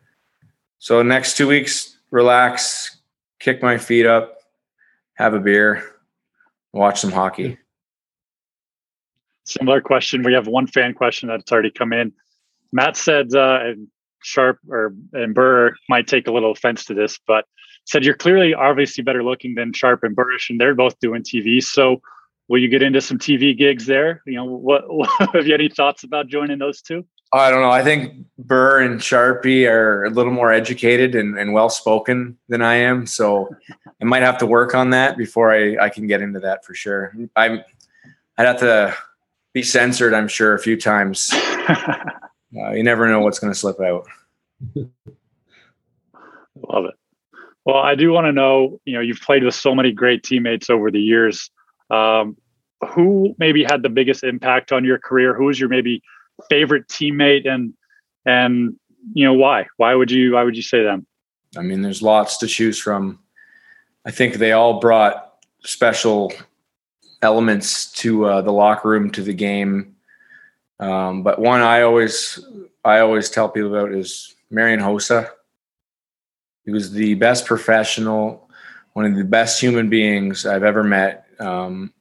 So 0.79 1.03
next 1.03 1.37
two 1.37 1.47
weeks, 1.47 1.95
relax, 2.09 2.97
kick 3.39 3.61
my 3.61 3.77
feet 3.77 4.07
up, 4.07 4.39
have 5.13 5.35
a 5.35 5.39
beer, 5.39 5.83
watch 6.73 6.99
some 6.99 7.11
hockey. 7.11 7.59
Similar 9.45 9.81
question. 9.81 10.23
We 10.23 10.33
have 10.33 10.47
one 10.47 10.67
fan 10.67 10.93
question 10.93 11.29
that's 11.29 11.51
already 11.51 11.71
come 11.71 11.93
in. 11.93 12.13
Matt 12.71 12.97
said, 12.97 13.33
uh, 13.35 13.73
Sharp 14.23 14.59
or 14.69 14.93
and 15.11 15.35
Burr 15.35 15.75
might 15.89 16.07
take 16.07 16.27
a 16.27 16.31
little 16.31 16.51
offense 16.51 16.85
to 16.85 16.93
this, 16.93 17.19
but 17.27 17.45
said 17.85 18.05
you're 18.05 18.15
clearly 18.15 18.53
obviously 18.53 19.03
better 19.03 19.23
looking 19.23 19.55
than 19.55 19.73
Sharp 19.73 20.03
and 20.03 20.15
Burish, 20.15 20.49
and 20.49 20.59
they're 20.59 20.75
both 20.75 20.97
doing 20.99 21.23
TV. 21.23 21.61
So 21.61 22.01
will 22.47 22.59
you 22.59 22.69
get 22.69 22.81
into 22.81 23.01
some 23.01 23.17
TV 23.17 23.57
gigs 23.57 23.85
there? 23.85 24.21
You 24.25 24.35
know, 24.35 24.45
what, 24.45 24.83
what 24.87 25.09
have 25.33 25.47
you 25.47 25.53
any 25.53 25.69
thoughts 25.69 26.03
about 26.03 26.27
joining 26.27 26.59
those 26.59 26.81
two? 26.81 27.05
I 27.33 27.49
don't 27.49 27.61
know. 27.61 27.71
I 27.71 27.83
think 27.83 28.13
Burr 28.37 28.81
and 28.81 28.99
Sharpie 28.99 29.67
are 29.67 30.05
a 30.05 30.11
little 30.11 30.31
more 30.31 30.53
educated 30.53 31.15
and, 31.15 31.37
and 31.37 31.51
well 31.51 31.69
spoken 31.69 32.37
than 32.47 32.61
I 32.61 32.75
am. 32.75 33.07
So 33.07 33.49
I 33.99 34.05
might 34.05 34.21
have 34.21 34.37
to 34.37 34.45
work 34.45 34.75
on 34.75 34.91
that 34.91 35.17
before 35.17 35.51
I, 35.51 35.77
I 35.83 35.89
can 35.89 36.05
get 36.05 36.21
into 36.21 36.39
that 36.41 36.63
for 36.63 36.75
sure. 36.75 37.11
I'm 37.35 37.63
I'd 38.37 38.45
have 38.45 38.59
to 38.59 38.95
be 39.53 39.63
censored, 39.63 40.13
I'm 40.13 40.27
sure, 40.27 40.53
a 40.53 40.59
few 40.59 40.77
times. 40.77 41.33
Uh, 42.55 42.71
you 42.71 42.83
never 42.83 43.07
know 43.07 43.19
what's 43.19 43.39
going 43.39 43.51
to 43.51 43.57
slip 43.57 43.81
out. 43.81 44.05
Love 44.75 44.85
it. 46.85 46.93
Well, 47.65 47.77
I 47.77 47.95
do 47.95 48.11
want 48.11 48.25
to 48.25 48.31
know, 48.31 48.79
you 48.85 48.93
know, 48.93 48.99
you've 48.99 49.21
played 49.21 49.43
with 49.43 49.55
so 49.55 49.73
many 49.73 49.91
great 49.91 50.21
teammates 50.21 50.69
over 50.69 50.91
the 50.91 51.01
years. 51.01 51.49
Um, 51.89 52.37
who 52.89 53.35
maybe 53.39 53.63
had 53.63 53.81
the 53.81 53.89
biggest 53.89 54.23
impact 54.23 54.71
on 54.71 54.83
your 54.83 54.99
career? 54.99 55.33
Who 55.33 55.45
was 55.45 55.59
your 55.59 55.69
maybe 55.69 56.03
favorite 56.49 56.87
teammate 56.87 57.47
and 57.47 57.73
and 58.25 58.75
you 59.13 59.25
know 59.25 59.33
why? 59.33 59.67
Why 59.77 59.95
would 59.95 60.11
you 60.11 60.33
why 60.33 60.43
would 60.43 60.55
you 60.55 60.61
say 60.61 60.83
them? 60.83 61.05
I 61.57 61.61
mean, 61.61 61.81
there's 61.81 62.01
lots 62.01 62.37
to 62.37 62.47
choose 62.47 62.79
from. 62.79 63.19
I 64.05 64.11
think 64.11 64.35
they 64.35 64.51
all 64.51 64.79
brought 64.79 65.33
special 65.63 66.33
elements 67.23 67.91
to 67.93 68.25
uh, 68.25 68.41
the 68.41 68.51
locker 68.51 68.89
room, 68.89 69.09
to 69.11 69.23
the 69.23 69.33
game. 69.33 69.95
Um, 70.79 71.23
but 71.23 71.39
one 71.39 71.61
I 71.61 71.81
always 71.81 72.39
I 72.83 72.99
always 72.99 73.29
tell 73.29 73.49
people 73.49 73.75
about 73.75 73.93
is 73.93 74.35
Marian 74.51 74.79
Hossa. 74.79 75.29
He 76.65 76.71
was 76.71 76.91
the 76.91 77.15
best 77.15 77.45
professional, 77.45 78.49
one 78.93 79.05
of 79.05 79.15
the 79.15 79.23
best 79.23 79.59
human 79.59 79.89
beings 79.89 80.45
I've 80.45 80.63
ever 80.63 80.83
met. 80.83 81.25
Um, 81.39 81.93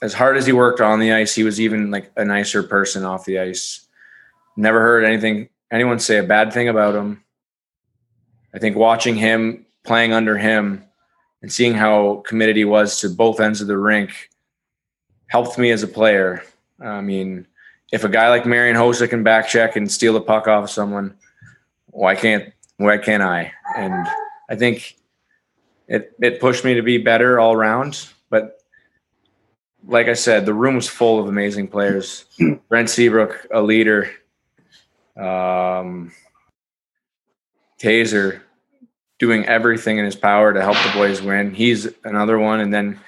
as 0.00 0.14
hard 0.14 0.36
as 0.36 0.46
he 0.46 0.52
worked 0.52 0.80
on 0.80 1.00
the 1.00 1.12
ice, 1.12 1.34
he 1.34 1.42
was 1.42 1.60
even 1.60 1.90
like 1.90 2.10
a 2.16 2.24
nicer 2.24 2.62
person 2.62 3.04
off 3.04 3.24
the 3.24 3.40
ice. 3.40 3.86
Never 4.56 4.80
heard 4.80 5.04
anything 5.04 5.48
anyone 5.70 5.98
say 5.98 6.18
a 6.18 6.22
bad 6.22 6.52
thing 6.52 6.68
about 6.68 6.94
him. 6.94 7.24
I 8.54 8.58
think 8.58 8.76
watching 8.76 9.16
him 9.16 9.66
playing 9.84 10.12
under 10.12 10.38
him 10.38 10.84
and 11.42 11.52
seeing 11.52 11.74
how 11.74 12.22
committed 12.26 12.56
he 12.56 12.64
was 12.64 13.00
to 13.00 13.08
both 13.08 13.40
ends 13.40 13.60
of 13.60 13.66
the 13.66 13.78
rink 13.78 14.30
helped 15.28 15.58
me 15.58 15.70
as 15.70 15.82
a 15.82 15.88
player. 15.88 16.42
I 16.80 17.00
mean, 17.00 17.46
if 17.92 18.04
a 18.04 18.08
guy 18.08 18.28
like 18.28 18.44
Marian 18.44 18.76
Hossa 18.76 19.08
can 19.08 19.22
back 19.22 19.48
check 19.48 19.76
and 19.76 19.90
steal 19.90 20.12
the 20.12 20.20
puck 20.20 20.48
off 20.48 20.64
of 20.64 20.70
someone, 20.70 21.16
why 21.86 22.14
can't 22.14 22.52
why 22.76 22.98
can't 22.98 23.22
I? 23.22 23.52
And 23.76 24.06
I 24.50 24.56
think 24.56 24.96
it 25.86 26.12
it 26.20 26.40
pushed 26.40 26.64
me 26.64 26.74
to 26.74 26.82
be 26.82 26.98
better 26.98 27.40
all 27.40 27.54
around. 27.54 28.08
But 28.30 28.60
like 29.86 30.08
I 30.08 30.14
said, 30.14 30.44
the 30.44 30.54
room 30.54 30.76
was 30.76 30.88
full 30.88 31.18
of 31.20 31.28
amazing 31.28 31.68
players. 31.68 32.26
Brent 32.68 32.90
Seabrook, 32.90 33.46
a 33.52 33.62
leader. 33.62 34.10
Um, 35.16 36.12
Tazer 37.80 38.40
doing 39.18 39.44
everything 39.46 39.98
in 39.98 40.04
his 40.04 40.16
power 40.16 40.52
to 40.52 40.62
help 40.62 40.76
the 40.76 40.92
boys 40.92 41.20
win. 41.22 41.54
He's 41.54 41.88
another 42.04 42.38
one. 42.38 42.60
And 42.60 42.72
then 42.72 43.00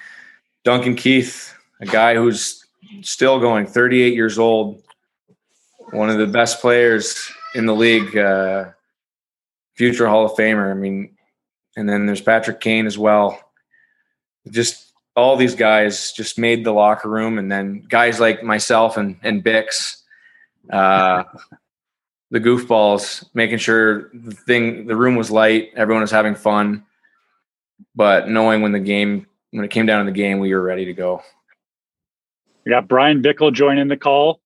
Duncan 0.63 0.95
Keith, 0.95 1.53
a 1.81 1.85
guy 1.85 2.15
who's 2.15 2.65
still 3.01 3.39
going, 3.39 3.65
38 3.65 4.13
years 4.13 4.39
old, 4.39 4.81
one 5.91 6.09
of 6.09 6.17
the 6.17 6.27
best 6.27 6.61
players 6.61 7.31
in 7.55 7.65
the 7.65 7.75
league, 7.75 8.15
uh, 8.15 8.69
future 9.75 10.07
Hall 10.07 10.25
of 10.25 10.31
Famer. 10.33 10.71
I 10.71 10.73
mean, 10.73 11.17
and 11.75 11.89
then 11.89 12.05
there's 12.05 12.21
Patrick 12.21 12.61
Kane 12.61 12.85
as 12.85 12.97
well. 12.97 13.39
Just 14.49 14.93
all 15.15 15.35
these 15.35 15.55
guys 15.55 16.11
just 16.13 16.37
made 16.37 16.63
the 16.63 16.71
locker 16.71 17.09
room, 17.09 17.37
and 17.37 17.51
then 17.51 17.85
guys 17.89 18.19
like 18.19 18.43
myself 18.43 18.97
and 18.97 19.17
and 19.23 19.43
Bix, 19.43 19.97
uh, 20.71 21.23
the 22.31 22.39
goofballs, 22.39 23.25
making 23.33 23.57
sure 23.57 24.09
the 24.13 24.31
thing, 24.31 24.87
the 24.87 24.95
room 24.95 25.15
was 25.15 25.29
light, 25.29 25.71
everyone 25.75 26.01
was 26.01 26.11
having 26.11 26.35
fun, 26.35 26.85
but 27.93 28.29
knowing 28.29 28.61
when 28.61 28.71
the 28.71 28.79
game, 28.79 29.27
when 29.51 29.65
it 29.65 29.71
came 29.71 29.85
down 29.85 30.05
to 30.05 30.11
the 30.11 30.17
game, 30.17 30.39
we 30.39 30.53
were 30.53 30.61
ready 30.61 30.85
to 30.85 30.93
go. 30.93 31.21
We 32.65 32.71
got 32.71 32.87
Bryan 32.87 33.21
Bickell 33.21 33.53
joining 33.53 33.87
the 33.87 33.97
call 33.97 34.39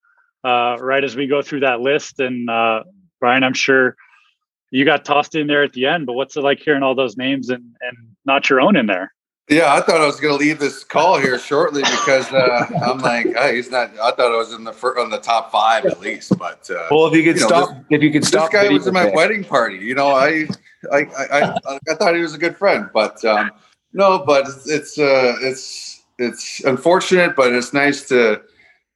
uh, 0.44 0.78
right 0.80 1.04
as 1.04 1.16
we 1.16 1.28
go 1.28 1.42
through 1.42 1.62
that 1.62 1.82
list, 1.82 2.20
and 2.20 2.50
uh, 2.50 2.84
Brian, 3.20 3.44
I'm 3.44 3.54
sure 3.54 3.96
you 4.72 4.86
got 4.86 5.06
tossed 5.06 5.36
in 5.36 5.48
there 5.48 5.64
at 5.64 5.74
the 5.74 5.86
end, 5.86 6.06
but 6.06 6.14
what's 6.14 6.38
it 6.38 6.42
like 6.42 6.60
hearing 6.60 6.84
all 6.84 6.96
those 6.96 7.18
names 7.18 7.50
and 7.50 7.64
and 7.82 7.98
not 8.26 8.50
your 8.50 8.62
own 8.62 8.76
in 8.76 8.86
there? 8.86 9.14
Yeah, 9.48 9.76
I 9.76 9.82
thought 9.82 10.02
I 10.02 10.08
was 10.08 10.20
going 10.20 10.34
to 10.36 10.44
leave 10.44 10.58
this 10.58 10.84
call 10.84 11.20
here 11.20 11.38
shortly 11.38 11.84
because 11.84 12.32
uh, 12.34 12.66
I'm 12.84 12.98
like, 12.98 13.28
hey, 13.36 13.56
he's 13.56 13.70
not. 13.70 13.92
I 14.00 14.10
thought 14.12 14.32
I 14.32 14.38
was 14.38 14.54
in 14.54 14.64
the 14.64 14.74
fir- 14.74 15.00
on 15.00 15.12
the 15.12 15.20
top 15.20 15.52
five 15.52 15.86
at 15.86 16.00
least. 16.00 16.36
But 16.40 16.68
uh, 16.72 16.88
well, 16.90 17.06
if 17.06 17.14
you 17.14 17.24
could 17.24 17.36
you 17.36 17.42
know, 17.42 17.48
stop, 17.48 17.70
this, 17.70 17.78
if 17.92 18.02
you 18.02 18.12
could 18.12 18.26
stop, 18.26 18.52
this 18.52 18.62
guy 18.62 18.70
was 18.70 18.86
video 18.86 18.88
at 18.88 18.94
my 18.94 19.06
bit. 19.06 19.16
wedding 19.16 19.44
party. 19.44 19.78
You 19.78 19.94
know, 19.94 20.08
I 20.08 20.48
I 20.92 20.98
I, 20.98 21.42
I, 21.42 21.80
I 21.90 21.96
thought 21.96 22.16
he 22.16 22.22
was 22.22 22.34
a 22.34 22.40
good 22.40 22.58
friend, 22.58 22.90
but 22.92 23.24
um, 23.24 23.52
no, 23.94 24.20
but 24.26 24.48
it's 24.48 24.68
it's 24.68 24.98
uh, 24.98 25.36
it's 25.42 25.95
it's 26.18 26.64
unfortunate, 26.64 27.36
but 27.36 27.54
it's 27.54 27.74
nice 27.74 28.08
to 28.10 28.42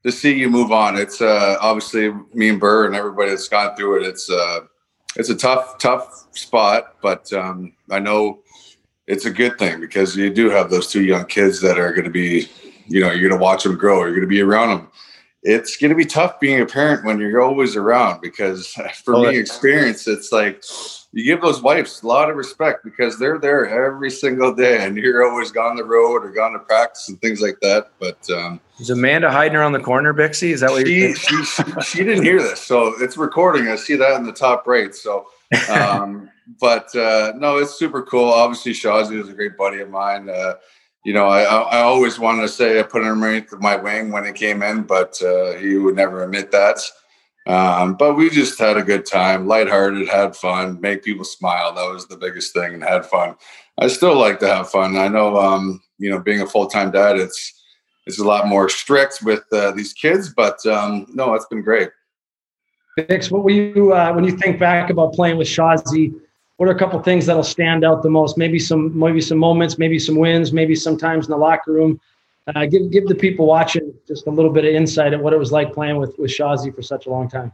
to 0.03 0.11
see 0.11 0.33
you 0.33 0.49
move 0.49 0.71
on. 0.71 0.97
It's 0.97 1.21
uh, 1.21 1.57
obviously 1.59 2.11
me 2.33 2.49
and 2.49 2.59
Burr 2.59 2.85
and 2.85 2.95
everybody 2.95 3.31
that's 3.31 3.49
gone 3.49 3.75
through 3.75 4.01
it. 4.01 4.07
It's 4.07 4.29
uh, 4.29 4.61
it's 5.15 5.29
a 5.29 5.35
tough 5.35 5.77
tough 5.77 6.27
spot, 6.31 6.95
but 7.01 7.31
um, 7.33 7.73
I 7.91 7.99
know 7.99 8.39
it's 9.07 9.25
a 9.25 9.31
good 9.31 9.57
thing 9.57 9.79
because 9.79 10.15
you 10.15 10.29
do 10.33 10.49
have 10.49 10.69
those 10.69 10.91
two 10.91 11.03
young 11.03 11.25
kids 11.25 11.59
that 11.61 11.79
are 11.79 11.91
going 11.91 12.05
to 12.05 12.11
be, 12.11 12.47
you 12.87 13.01
know, 13.01 13.11
you're 13.11 13.27
going 13.27 13.39
to 13.39 13.43
watch 13.43 13.63
them 13.63 13.75
grow. 13.75 13.99
You're 14.01 14.11
going 14.11 14.21
to 14.21 14.27
be 14.27 14.41
around 14.41 14.69
them. 14.69 14.91
It's 15.41 15.77
going 15.77 15.89
to 15.89 15.95
be 15.95 16.05
tough 16.05 16.39
being 16.39 16.59
a 16.59 16.65
parent 16.65 17.05
when 17.05 17.19
you're 17.19 17.41
always 17.41 17.75
around 17.75 18.21
because, 18.21 18.67
for 19.03 19.15
Oh, 19.15 19.23
me, 19.23 19.37
experience, 19.37 20.07
it's 20.07 20.31
like 20.31 20.63
you 21.11 21.23
give 21.23 21.41
those 21.41 21.61
wives 21.61 22.03
a 22.03 22.07
lot 22.07 22.29
of 22.29 22.35
respect 22.35 22.83
because 22.83 23.17
they're 23.17 23.39
there 23.39 23.65
every 23.67 24.11
single 24.11 24.53
day 24.53 24.85
and 24.85 24.97
you're 24.97 25.27
always 25.27 25.51
gone 25.51 25.75
the 25.75 25.83
road 25.83 26.23
or 26.25 26.31
gone 26.31 26.53
to 26.53 26.59
practice 26.59 27.09
and 27.09 27.19
things 27.21 27.41
like 27.41 27.57
that. 27.61 27.91
But 27.99 28.29
um, 28.29 28.59
Is 28.79 28.89
Amanda 28.89 29.31
hiding 29.31 29.55
around 29.55 29.71
the 29.71 29.79
corner, 29.79 30.13
Bixie? 30.13 30.51
Is 30.51 30.59
that 30.59 30.71
what 30.71 30.85
you're 30.85 31.15
she, 31.15 31.43
she, 31.43 31.43
she, 31.45 31.63
she 31.83 32.03
didn't 32.03 32.23
hear 32.23 32.41
this, 32.41 32.61
so 32.61 32.93
it's 33.01 33.17
recording. 33.17 33.69
I 33.69 33.75
see 33.75 33.95
that 33.95 34.17
in 34.17 34.25
the 34.25 34.33
top 34.33 34.67
right. 34.67 34.93
So, 34.93 35.27
um, 35.69 36.29
but 36.59 36.93
uh, 36.95 37.33
no, 37.37 37.57
it's 37.57 37.73
super 37.73 38.03
cool. 38.03 38.25
Obviously, 38.31 38.73
Shazi 38.73 39.19
is 39.19 39.29
a 39.29 39.33
great 39.33 39.57
buddy 39.57 39.79
of 39.79 39.89
mine. 39.89 40.29
Uh, 40.29 40.55
you 41.05 41.13
know, 41.13 41.27
I, 41.27 41.43
I 41.43 41.79
always 41.81 42.19
wanted 42.19 42.41
to 42.41 42.49
say 42.49 42.79
I 42.79 42.83
put 42.83 43.03
him 43.03 43.23
underneath 43.23 43.53
my 43.59 43.75
wing 43.75 44.11
when 44.11 44.25
he 44.25 44.31
came 44.31 44.61
in, 44.61 44.83
but 44.83 45.21
uh, 45.21 45.53
he 45.53 45.75
would 45.77 45.95
never 45.95 46.23
admit 46.23 46.51
that. 46.51 46.79
Um, 47.47 47.95
but 47.95 48.15
we 48.15 48.29
just 48.29 48.59
had 48.59 48.77
a 48.77 48.83
good 48.83 49.05
time, 49.05 49.47
lighthearted, 49.47 50.07
had 50.07 50.35
fun, 50.35 50.79
make 50.81 51.03
people 51.03 51.23
smile. 51.23 51.73
That 51.73 51.91
was 51.91 52.07
the 52.07 52.17
biggest 52.17 52.53
thing, 52.53 52.73
and 52.73 52.83
had 52.83 53.05
fun. 53.05 53.35
I 53.79 53.87
still 53.87 54.15
like 54.17 54.39
to 54.41 54.47
have 54.47 54.69
fun. 54.69 54.97
I 54.97 55.07
know, 55.07 55.37
um, 55.37 55.81
you 55.97 56.09
know, 56.09 56.19
being 56.19 56.41
a 56.41 56.45
full 56.45 56.67
time 56.67 56.91
dad, 56.91 57.17
it's 57.17 57.55
it's 58.05 58.19
a 58.19 58.23
lot 58.23 58.47
more 58.47 58.69
strict 58.69 59.19
with 59.23 59.43
uh, 59.51 59.71
these 59.71 59.93
kids, 59.93 60.33
but 60.33 60.63
um, 60.65 61.07
no, 61.13 61.33
it's 61.33 61.45
been 61.45 61.61
great. 61.61 61.89
Bix, 62.97 63.31
what 63.31 63.43
were 63.43 63.51
you 63.51 63.93
uh, 63.93 64.11
when 64.13 64.25
you 64.25 64.37
think 64.37 64.59
back 64.59 64.89
about 64.89 65.13
playing 65.13 65.37
with 65.37 65.47
Shazi? 65.47 66.13
What 66.59 66.67
are 66.67 66.73
a 66.73 66.77
couple 66.77 66.99
things 67.01 67.25
that'll 67.25 67.41
stand 67.41 67.85
out 67.85 68.03
the 68.03 68.09
most? 68.09 68.37
Maybe 68.37 68.59
some, 68.59 68.99
maybe 68.99 69.21
some 69.21 69.37
moments, 69.37 69.77
maybe 69.77 69.97
some 69.97 70.17
wins, 70.17 70.51
maybe 70.51 70.75
sometimes 70.75 71.25
in 71.25 71.31
the 71.31 71.37
locker 71.37 71.71
room. 71.71 72.01
Uh, 72.53 72.65
give 72.65 72.91
give 72.91 73.07
the 73.07 73.15
people 73.15 73.45
watching 73.45 73.93
just 74.05 74.27
a 74.27 74.29
little 74.29 74.51
bit 74.51 74.65
of 74.65 74.73
insight 74.73 75.13
at 75.13 75.23
what 75.23 75.31
it 75.31 75.39
was 75.39 75.53
like 75.53 75.73
playing 75.73 75.95
with 75.95 76.19
with 76.19 76.29
Shazi 76.29 76.75
for 76.75 76.81
such 76.81 77.05
a 77.05 77.09
long 77.09 77.29
time. 77.29 77.53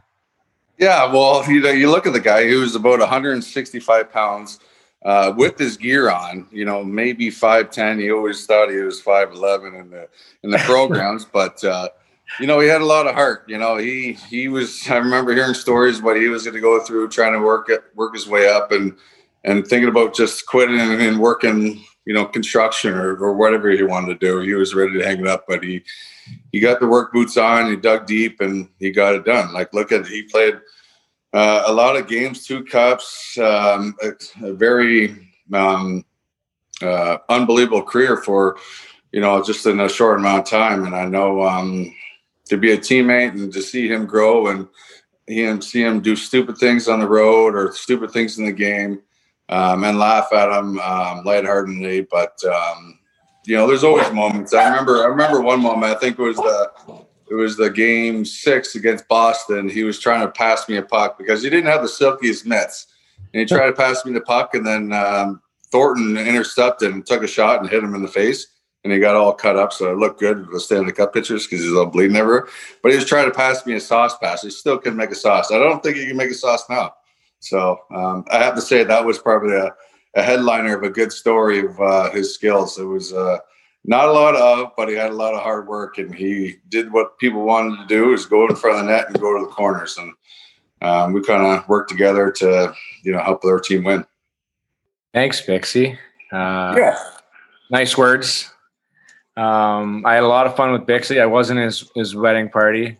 Yeah, 0.76 1.12
well, 1.12 1.48
you 1.48 1.60
know, 1.60 1.70
you 1.70 1.88
look 1.88 2.08
at 2.08 2.14
the 2.14 2.20
guy 2.20 2.48
who 2.48 2.58
was 2.58 2.74
about 2.74 2.98
165 2.98 4.12
pounds 4.12 4.58
uh, 5.04 5.32
with 5.36 5.56
his 5.56 5.76
gear 5.76 6.10
on. 6.10 6.48
You 6.50 6.64
know, 6.64 6.82
maybe 6.82 7.28
5'10. 7.28 8.00
He 8.00 8.10
always 8.10 8.44
thought 8.44 8.70
he 8.70 8.78
was 8.78 9.00
5'11 9.00 9.82
in 9.82 9.90
the 9.90 10.08
in 10.42 10.50
the 10.50 10.58
programs, 10.64 11.24
but 11.24 11.62
uh, 11.62 11.90
you 12.40 12.46
know, 12.46 12.60
he 12.60 12.68
had 12.68 12.80
a 12.80 12.86
lot 12.86 13.06
of 13.06 13.14
heart. 13.14 13.44
You 13.46 13.58
know, 13.58 13.76
he 13.76 14.12
he 14.12 14.48
was. 14.48 14.88
I 14.88 14.96
remember 14.96 15.34
hearing 15.34 15.54
stories 15.54 16.02
what 16.02 16.16
he 16.16 16.28
was 16.28 16.44
going 16.44 16.54
to 16.54 16.60
go 16.60 16.80
through, 16.80 17.08
trying 17.08 17.32
to 17.32 17.40
work 17.40 17.68
it, 17.68 17.84
work 17.94 18.14
his 18.14 18.28
way 18.28 18.48
up, 18.48 18.72
and 18.72 18.96
and 19.44 19.66
thinking 19.66 19.88
about 19.88 20.14
just 20.14 20.46
quitting 20.46 20.80
and, 20.80 21.00
and 21.00 21.20
working 21.20 21.84
you 22.06 22.14
know, 22.14 22.24
construction 22.24 22.94
or, 22.94 23.16
or 23.16 23.34
whatever 23.34 23.68
he 23.68 23.82
wanted 23.82 24.18
to 24.18 24.26
do. 24.26 24.40
He 24.40 24.54
was 24.54 24.74
ready 24.74 24.94
to 24.94 25.04
hang 25.04 25.20
it 25.20 25.26
up, 25.26 25.44
but 25.46 25.62
he 25.62 25.82
he 26.52 26.60
got 26.60 26.80
the 26.80 26.86
work 26.86 27.12
boots 27.12 27.36
on. 27.36 27.68
He 27.68 27.76
dug 27.76 28.06
deep 28.06 28.40
and 28.40 28.68
he 28.78 28.90
got 28.90 29.16
it 29.16 29.24
done. 29.24 29.52
Like 29.52 29.74
look 29.74 29.92
at 29.92 30.06
he 30.06 30.22
played 30.22 30.54
uh, 31.34 31.64
a 31.66 31.72
lot 31.72 31.96
of 31.96 32.06
games, 32.06 32.46
two 32.46 32.64
cups, 32.64 33.36
um, 33.38 33.94
a, 34.02 34.46
a, 34.46 34.54
very 34.54 35.28
um, 35.52 36.04
uh, 36.80 37.18
unbelievable 37.28 37.82
career 37.82 38.16
for 38.16 38.56
you 39.10 39.20
know 39.20 39.42
just 39.42 39.66
in 39.66 39.80
a 39.80 39.88
short 39.88 40.20
amount 40.20 40.38
of 40.38 40.48
time. 40.48 40.84
And 40.84 40.94
I 40.94 41.06
know 41.06 41.42
um, 41.42 41.92
to 42.46 42.56
be 42.56 42.72
a 42.72 42.78
teammate 42.78 43.32
and 43.32 43.52
to 43.52 43.62
see 43.62 43.88
him 43.88 44.06
grow 44.06 44.48
and 44.48 44.68
him 45.26 45.60
see 45.60 45.82
him 45.82 46.00
do 46.00 46.14
stupid 46.16 46.56
things 46.56 46.88
on 46.88 47.00
the 47.00 47.08
road 47.08 47.54
or 47.54 47.72
stupid 47.72 48.10
things 48.10 48.38
in 48.38 48.44
the 48.44 48.52
game 48.52 49.00
um, 49.48 49.84
and 49.84 49.98
laugh 49.98 50.32
at 50.32 50.56
him 50.56 50.78
um, 50.80 51.24
lightheartedly. 51.24 52.02
But 52.02 52.38
um, 52.44 52.98
you 53.44 53.56
know, 53.56 53.66
there's 53.66 53.84
always 53.84 54.10
moments. 54.12 54.54
I 54.54 54.68
remember. 54.68 55.02
I 55.02 55.06
remember 55.06 55.40
one 55.40 55.60
moment. 55.60 55.92
I 55.92 55.98
think 55.98 56.18
it 56.18 56.22
was 56.22 56.36
the 56.36 56.70
it 57.30 57.34
was 57.34 57.56
the 57.56 57.70
game 57.70 58.24
six 58.24 58.74
against 58.74 59.08
Boston. 59.08 59.68
He 59.68 59.84
was 59.84 59.98
trying 59.98 60.20
to 60.20 60.32
pass 60.32 60.68
me 60.68 60.76
a 60.76 60.82
puck 60.82 61.18
because 61.18 61.42
he 61.42 61.50
didn't 61.50 61.70
have 61.70 61.82
the 61.82 61.88
silkiest 61.88 62.46
mitts, 62.46 62.86
and 63.32 63.40
he 63.40 63.46
tried 63.46 63.66
to 63.66 63.72
pass 63.72 64.04
me 64.04 64.12
the 64.12 64.20
puck, 64.20 64.54
and 64.54 64.66
then 64.66 64.92
um, 64.92 65.40
Thornton 65.70 66.16
intercepted 66.16 66.92
and 66.92 67.04
took 67.04 67.22
a 67.22 67.28
shot 67.28 67.60
and 67.60 67.68
hit 67.68 67.82
him 67.82 67.94
in 67.94 68.02
the 68.02 68.08
face. 68.08 68.46
And 68.86 68.92
he 68.92 69.00
got 69.00 69.16
all 69.16 69.32
cut 69.32 69.56
up, 69.56 69.72
so 69.72 69.90
it 69.90 69.98
looked 69.98 70.20
good 70.20 70.38
with 70.38 70.52
the 70.52 70.60
Stanley 70.60 70.92
Cup 70.92 71.12
pictures 71.12 71.44
because 71.44 71.64
he's 71.64 71.74
all 71.74 71.86
bleeding 71.86 72.14
everywhere. 72.14 72.46
But 72.84 72.92
he 72.92 72.96
was 72.96 73.04
trying 73.04 73.28
to 73.28 73.34
pass 73.34 73.66
me 73.66 73.74
a 73.74 73.80
sauce 73.80 74.16
pass. 74.18 74.42
He 74.42 74.50
still 74.50 74.78
couldn't 74.78 74.96
make 74.96 75.10
a 75.10 75.16
sauce. 75.16 75.50
I 75.50 75.58
don't 75.58 75.82
think 75.82 75.96
he 75.96 76.06
can 76.06 76.16
make 76.16 76.30
a 76.30 76.34
sauce 76.34 76.62
now. 76.70 76.94
So 77.40 77.80
um, 77.92 78.24
I 78.30 78.38
have 78.38 78.54
to 78.54 78.60
say 78.60 78.84
that 78.84 79.04
was 79.04 79.18
probably 79.18 79.56
a, 79.56 79.74
a 80.14 80.22
headliner 80.22 80.76
of 80.76 80.84
a 80.84 80.88
good 80.88 81.10
story 81.10 81.66
of 81.66 81.80
uh, 81.80 82.12
his 82.12 82.32
skills. 82.32 82.78
It 82.78 82.84
was 82.84 83.12
uh, 83.12 83.38
not 83.84 84.08
a 84.08 84.12
lot 84.12 84.36
of, 84.36 84.70
but 84.76 84.88
he 84.88 84.94
had 84.94 85.10
a 85.10 85.16
lot 85.16 85.34
of 85.34 85.42
hard 85.42 85.66
work, 85.66 85.98
and 85.98 86.14
he 86.14 86.58
did 86.68 86.92
what 86.92 87.18
people 87.18 87.44
wanted 87.44 87.78
to 87.78 87.86
do: 87.88 88.12
is 88.12 88.24
go 88.24 88.46
in 88.46 88.54
front 88.54 88.78
of 88.78 88.86
the 88.86 88.92
net 88.92 89.08
and 89.08 89.20
go 89.20 89.36
to 89.36 89.44
the 89.44 89.50
corners. 89.50 89.98
And 89.98 90.12
um, 90.80 91.12
we 91.12 91.24
kind 91.24 91.44
of 91.44 91.68
worked 91.68 91.90
together 91.90 92.30
to, 92.30 92.72
you 93.02 93.10
know, 93.10 93.18
help 93.18 93.44
our 93.44 93.58
team 93.58 93.82
win. 93.82 94.06
Thanks, 95.12 95.40
Bixie. 95.44 95.98
Uh, 96.30 96.74
yeah, 96.78 96.96
nice 97.72 97.98
words. 97.98 98.52
Um, 99.36 100.04
I 100.06 100.14
had 100.14 100.22
a 100.22 100.28
lot 100.28 100.46
of 100.46 100.56
fun 100.56 100.72
with 100.72 100.86
Bixie. 100.86 101.20
I 101.20 101.26
wasn't 101.26 101.60
his 101.60 101.90
his 101.94 102.14
wedding 102.14 102.48
party. 102.48 102.98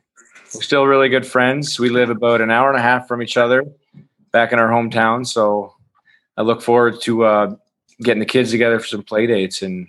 We're 0.54 0.62
still 0.62 0.86
really 0.86 1.08
good 1.08 1.26
friends. 1.26 1.78
We 1.78 1.88
live 1.88 2.10
about 2.10 2.40
an 2.40 2.50
hour 2.50 2.70
and 2.70 2.78
a 2.78 2.82
half 2.82 3.08
from 3.08 3.22
each 3.22 3.36
other 3.36 3.64
back 4.32 4.52
in 4.52 4.58
our 4.58 4.68
hometown. 4.68 5.26
So 5.26 5.74
I 6.36 6.42
look 6.42 6.62
forward 6.62 7.00
to 7.02 7.24
uh, 7.24 7.56
getting 8.00 8.20
the 8.20 8.26
kids 8.26 8.50
together 8.50 8.78
for 8.78 8.86
some 8.86 9.02
play 9.02 9.26
dates 9.26 9.62
and 9.62 9.88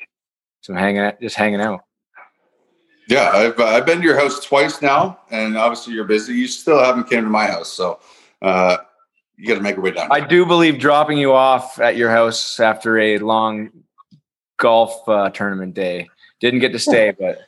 some 0.62 0.75
hanging 0.75 1.01
out, 1.01 1.20
just 1.20 1.36
hanging 1.36 1.62
out. 1.62 1.82
Yeah, 3.08 3.30
I've 3.30 3.60
uh, 3.60 3.66
I've 3.66 3.86
been 3.86 4.00
to 4.00 4.04
your 4.04 4.20
house 4.20 4.44
twice 4.44 4.82
now, 4.82 5.20
and 5.32 5.58
obviously 5.58 5.94
you're 5.94 6.06
busy. 6.06 6.34
You 6.34 6.48
still 6.48 6.80
haven't 6.80 7.10
came 7.10 7.24
to 7.24 7.30
my 7.30 7.48
house, 7.48 7.72
so 7.72 8.00
uh, 8.42 8.77
you 9.38 9.48
got 9.48 9.56
to 9.56 9.62
make 9.62 9.75
your 9.75 9.84
way 9.84 9.92
down. 9.92 10.10
I 10.12 10.20
do 10.20 10.46
believe 10.46 10.80
dropping 10.80 11.18
you 11.18 11.34
off 11.34 11.80
at 11.80 11.96
your 11.96 12.10
house 12.10 12.60
after 12.60 12.98
a 13.00 13.18
long 13.20 13.70
golf 14.58 15.08
uh, 15.08 15.30
tournament 15.30 15.74
day. 15.74 16.10
Didn't 16.39 16.60
get 16.60 16.72
to 16.74 16.79
stay, 16.79 17.12
but 17.12 17.39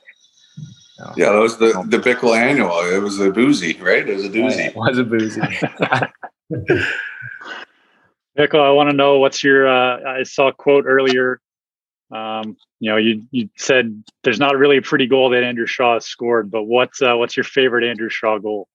no. 0.99 1.13
yeah, 1.15 1.31
that 1.31 1.39
was 1.39 1.57
the 1.57 1.85
the 1.87 1.97
Bickell 1.97 2.35
annual. 2.35 2.79
It 2.79 3.01
was 3.01 3.19
a 3.19 3.31
boozy, 3.31 3.77
right? 3.81 4.07
It 4.07 4.15
was 4.15 4.25
a 4.25 4.29
doozy. 4.29 4.67
It 4.67 4.75
was 4.75 4.97
a 4.97 5.03
boozy. 5.03 5.41
Bickell, 8.37 8.61
I 8.61 8.71
want 8.71 8.89
to 8.89 8.95
know 8.95 9.19
what's 9.19 9.43
your. 9.43 9.67
Uh, 9.67 10.19
I 10.19 10.23
saw 10.23 10.47
a 10.47 10.53
quote 10.53 10.85
earlier. 10.87 11.39
Um, 12.11 12.57
you 12.79 12.89
know, 12.89 12.97
you 12.97 13.23
you 13.31 13.49
said 13.57 14.03
there's 14.23 14.39
not 14.39 14.57
really 14.57 14.77
a 14.77 14.81
pretty 14.81 15.07
goal 15.07 15.29
that 15.29 15.43
Andrew 15.43 15.67
Shaw 15.67 15.93
has 15.95 16.05
scored, 16.05 16.49
but 16.49 16.63
what's 16.63 17.01
uh, 17.01 17.15
what's 17.15 17.37
your 17.37 17.43
favorite 17.43 17.83
Andrew 17.83 18.09
Shaw 18.09 18.39
goal? 18.39 18.67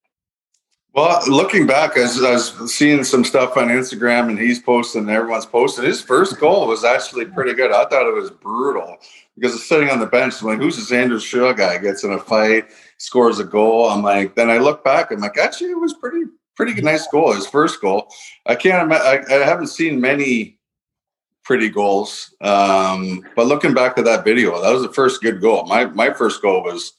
Well, 0.95 1.21
looking 1.27 1.67
back, 1.67 1.97
as 1.97 2.23
I 2.23 2.35
was 2.35 2.73
seeing 2.73 3.03
some 3.03 3.25
stuff 3.25 3.57
on 3.57 3.67
Instagram 3.67 4.29
and 4.29 4.39
he's 4.39 4.61
posting, 4.61 5.09
everyone's 5.11 5.45
posting. 5.45 5.85
His 5.85 6.01
first 6.01 6.39
goal 6.39 6.69
was 6.69 6.85
actually 6.85 7.25
pretty 7.25 7.53
good. 7.53 7.73
I 7.73 7.85
thought 7.87 8.07
it 8.07 8.15
was 8.15 8.31
brutal 8.31 8.99
because 9.35 9.57
it's 9.57 9.69
sitting 9.69 9.91
on 9.91 9.99
the 9.99 10.07
bench. 10.07 10.41
I'm 10.41 10.47
like, 10.47 10.61
who's 10.61 10.77
this 10.77 10.93
Andrew 10.93 11.19
Shaw 11.19 11.53
guy? 11.53 11.79
Gets 11.79 12.05
in 12.05 12.13
a 12.13 12.19
fight, 12.21 12.67
scores 12.99 13.41
a 13.41 13.45
goal. 13.45 13.91
I'm 13.91 14.05
like, 14.05 14.37
then 14.37 14.51
I 14.51 14.59
look 14.59 14.85
back. 14.85 15.11
I'm 15.11 15.19
like, 15.19 15.37
actually, 15.37 15.71
it 15.71 15.81
was 15.81 15.95
pretty 15.95 16.27
pretty 16.55 16.81
nice 16.81 17.09
goal. 17.09 17.33
His 17.33 17.49
first 17.49 17.81
goal. 17.81 18.09
I 18.47 18.55
can't. 18.55 18.93
I, 18.93 19.19
I 19.29 19.45
haven't 19.45 19.67
seen 19.69 20.01
many 20.01 20.61
pretty 21.43 21.71
goals, 21.71 22.33
um, 22.41 23.27
but 23.35 23.49
looking 23.49 23.75
back 23.75 23.99
at 23.99 24.05
that 24.05 24.25
video, 24.25 24.63
that 24.63 24.73
was 24.73 24.83
the 24.83 24.93
first 24.93 25.23
good 25.23 25.41
goal. 25.41 25.67
My 25.67 25.87
my 25.87 26.13
first 26.13 26.41
goal 26.41 26.63
was. 26.63 26.93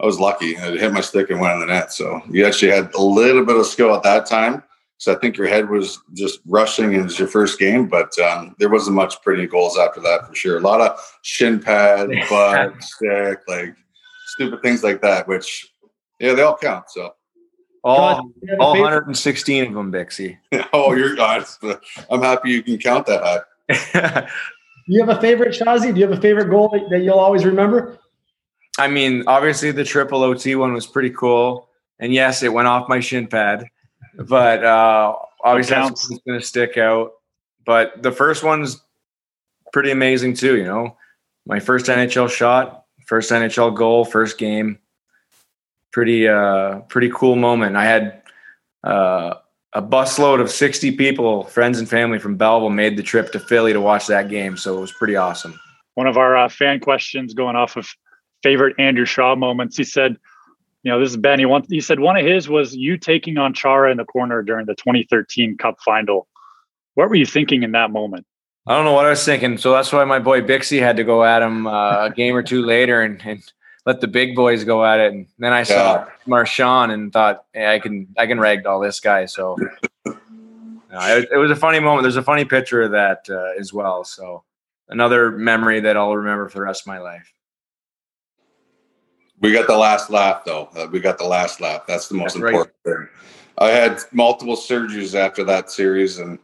I 0.00 0.06
was 0.06 0.18
lucky. 0.18 0.56
It 0.56 0.80
hit 0.80 0.92
my 0.92 1.00
stick 1.00 1.30
and 1.30 1.40
went 1.40 1.54
in 1.54 1.60
the 1.60 1.66
net. 1.66 1.92
So 1.92 2.20
you 2.30 2.44
actually 2.46 2.72
had 2.72 2.92
a 2.94 3.02
little 3.02 3.44
bit 3.44 3.56
of 3.56 3.66
skill 3.66 3.94
at 3.94 4.02
that 4.02 4.26
time. 4.26 4.62
So 4.98 5.12
I 5.12 5.16
think 5.16 5.36
your 5.36 5.48
head 5.48 5.68
was 5.68 5.98
just 6.14 6.40
rushing 6.46 6.94
and 6.94 7.06
it's 7.06 7.18
your 7.18 7.26
first 7.26 7.58
game, 7.58 7.88
but 7.88 8.16
um, 8.20 8.54
there 8.60 8.68
wasn't 8.68 8.94
much 8.94 9.20
pretty 9.22 9.48
goals 9.48 9.76
after 9.76 10.00
that 10.00 10.28
for 10.28 10.34
sure. 10.34 10.58
A 10.58 10.60
lot 10.60 10.80
of 10.80 11.18
shin 11.22 11.60
pad, 11.60 12.08
butt, 12.30 12.80
stick, 12.82 13.40
like 13.48 13.74
stupid 14.26 14.62
things 14.62 14.84
like 14.84 15.02
that, 15.02 15.26
which 15.26 15.72
yeah, 16.20 16.34
they 16.34 16.42
all 16.42 16.56
count. 16.56 16.88
So 16.88 17.14
all, 17.84 18.30
all 18.60 18.80
116 18.80 19.66
of 19.66 19.74
them, 19.74 19.90
Bixie. 19.90 20.38
oh, 20.72 20.94
you're 20.94 21.16
guys. 21.16 21.58
I'm 22.08 22.22
happy 22.22 22.52
you 22.52 22.62
can 22.62 22.78
count 22.78 23.06
that 23.06 23.44
high. 23.68 24.28
Do 24.86 24.92
you 24.92 25.04
have 25.04 25.16
a 25.16 25.20
favorite, 25.20 25.54
Shazi? 25.54 25.92
Do 25.92 26.00
you 26.00 26.08
have 26.08 26.16
a 26.16 26.20
favorite 26.20 26.48
goal 26.48 26.68
that, 26.70 26.90
that, 26.90 27.00
you'll 27.00 27.18
always 27.18 27.44
remember? 27.44 27.98
I 28.78 28.88
mean, 28.88 29.24
obviously 29.26 29.70
the 29.70 29.84
triple 29.84 30.22
OT 30.22 30.54
one 30.54 30.72
was 30.72 30.86
pretty 30.86 31.10
cool, 31.10 31.68
and 31.98 32.12
yes, 32.12 32.42
it 32.42 32.52
went 32.52 32.68
off 32.68 32.88
my 32.88 33.00
shin 33.00 33.26
pad, 33.26 33.66
but 34.16 34.64
uh, 34.64 35.14
obviously 35.44 35.76
that's 35.76 36.08
going 36.08 36.40
to 36.40 36.46
stick 36.46 36.78
out. 36.78 37.12
But 37.64 38.02
the 38.02 38.12
first 38.12 38.42
one's 38.42 38.82
pretty 39.72 39.90
amazing 39.90 40.34
too. 40.34 40.56
You 40.56 40.64
know, 40.64 40.96
my 41.46 41.60
first 41.60 41.86
NHL 41.86 42.30
shot, 42.30 42.84
first 43.06 43.30
NHL 43.30 43.74
goal, 43.74 44.04
first 44.04 44.38
game 44.38 44.78
pretty 45.92 46.26
uh 46.26 46.80
pretty 46.88 47.10
cool 47.14 47.36
moment. 47.36 47.76
I 47.76 47.84
had 47.84 48.22
uh, 48.82 49.34
a 49.74 49.82
busload 49.82 50.40
of 50.40 50.50
60 50.50 50.96
people, 50.96 51.44
friends 51.44 51.78
and 51.78 51.88
family 51.88 52.18
from 52.18 52.36
Belleville, 52.36 52.70
made 52.70 52.96
the 52.96 53.02
trip 53.02 53.30
to 53.32 53.38
Philly 53.38 53.72
to 53.72 53.80
watch 53.80 54.08
that 54.08 54.28
game. 54.28 54.56
So 54.56 54.76
it 54.76 54.80
was 54.80 54.92
pretty 54.92 55.14
awesome. 55.14 55.58
One 55.94 56.06
of 56.08 56.16
our 56.16 56.36
uh, 56.36 56.48
fan 56.48 56.80
questions 56.80 57.32
going 57.32 57.54
off 57.54 57.76
of 57.76 57.86
favorite 58.42 58.74
Andrew 58.78 59.04
Shaw 59.04 59.34
moments. 59.34 59.76
He 59.76 59.84
said, 59.84 60.16
you 60.82 60.90
know, 60.90 60.98
this 60.98 61.10
is 61.10 61.16
Ben. 61.16 61.38
He, 61.38 61.44
want, 61.44 61.66
he 61.68 61.80
said 61.80 62.00
one 62.00 62.16
of 62.16 62.26
his 62.26 62.48
was 62.48 62.74
you 62.74 62.96
taking 62.96 63.38
on 63.38 63.54
Chara 63.54 63.90
in 63.90 63.96
the 63.96 64.04
corner 64.04 64.42
during 64.42 64.66
the 64.66 64.74
2013 64.74 65.56
Cup 65.56 65.78
final. 65.84 66.26
What 66.94 67.08
were 67.08 67.14
you 67.14 67.26
thinking 67.26 67.62
in 67.62 67.72
that 67.72 67.90
moment? 67.90 68.26
I 68.66 68.74
don't 68.74 68.84
know 68.84 68.92
what 68.92 69.06
I 69.06 69.10
was 69.10 69.24
thinking. 69.24 69.58
So 69.58 69.72
that's 69.72 69.92
why 69.92 70.04
my 70.04 70.18
boy 70.18 70.40
Bixie 70.40 70.80
had 70.80 70.96
to 70.96 71.04
go 71.04 71.24
at 71.24 71.42
him 71.42 71.66
uh, 71.66 72.06
a 72.06 72.10
game 72.10 72.34
or 72.34 72.42
two 72.42 72.62
later 72.66 73.02
and, 73.02 73.20
and 73.24 73.42
let 73.86 74.00
the 74.00 74.06
big 74.06 74.36
boys 74.36 74.64
go 74.64 74.84
at 74.84 75.00
it. 75.00 75.12
And 75.12 75.26
then 75.38 75.52
I 75.52 75.64
saw 75.64 76.06
Marchand 76.26 76.92
and 76.92 77.12
thought, 77.12 77.44
hey, 77.52 77.74
I 77.74 77.78
can 77.78 78.08
I 78.16 78.26
can 78.26 78.38
ragdoll 78.38 78.84
this 78.84 79.00
guy. 79.00 79.26
So 79.26 79.56
it, 80.04 81.28
it, 81.32 81.36
was 81.36 81.50
a 81.50 81.56
funny 81.56 81.80
moment. 81.80 82.02
There's 82.02 82.16
a 82.16 82.22
funny 82.22 82.44
picture 82.44 82.82
of 82.82 82.92
that 82.92 83.26
uh, 83.28 83.58
as 83.58 83.72
well. 83.72 84.04
So 84.04 84.44
another 84.88 85.32
memory 85.32 85.80
that 85.80 85.96
I'll 85.96 86.16
remember 86.16 86.48
for 86.48 86.58
the 86.58 86.64
rest 86.64 86.82
of 86.82 86.86
my 86.86 86.98
life. 86.98 87.32
We 89.42 89.52
got 89.52 89.66
the 89.66 89.76
last 89.76 90.08
laugh 90.08 90.44
though. 90.44 90.70
Uh, 90.74 90.86
we 90.90 91.00
got 91.00 91.18
the 91.18 91.24
last 91.24 91.60
laugh. 91.60 91.82
That's 91.86 92.08
the 92.08 92.14
most 92.14 92.34
That's 92.34 92.36
important 92.36 92.74
right. 92.84 92.94
thing. 92.96 93.08
I 93.58 93.68
had 93.68 93.98
multiple 94.12 94.56
surgeries 94.56 95.14
after 95.14 95.44
that 95.44 95.70
series, 95.70 96.18
and 96.18 96.38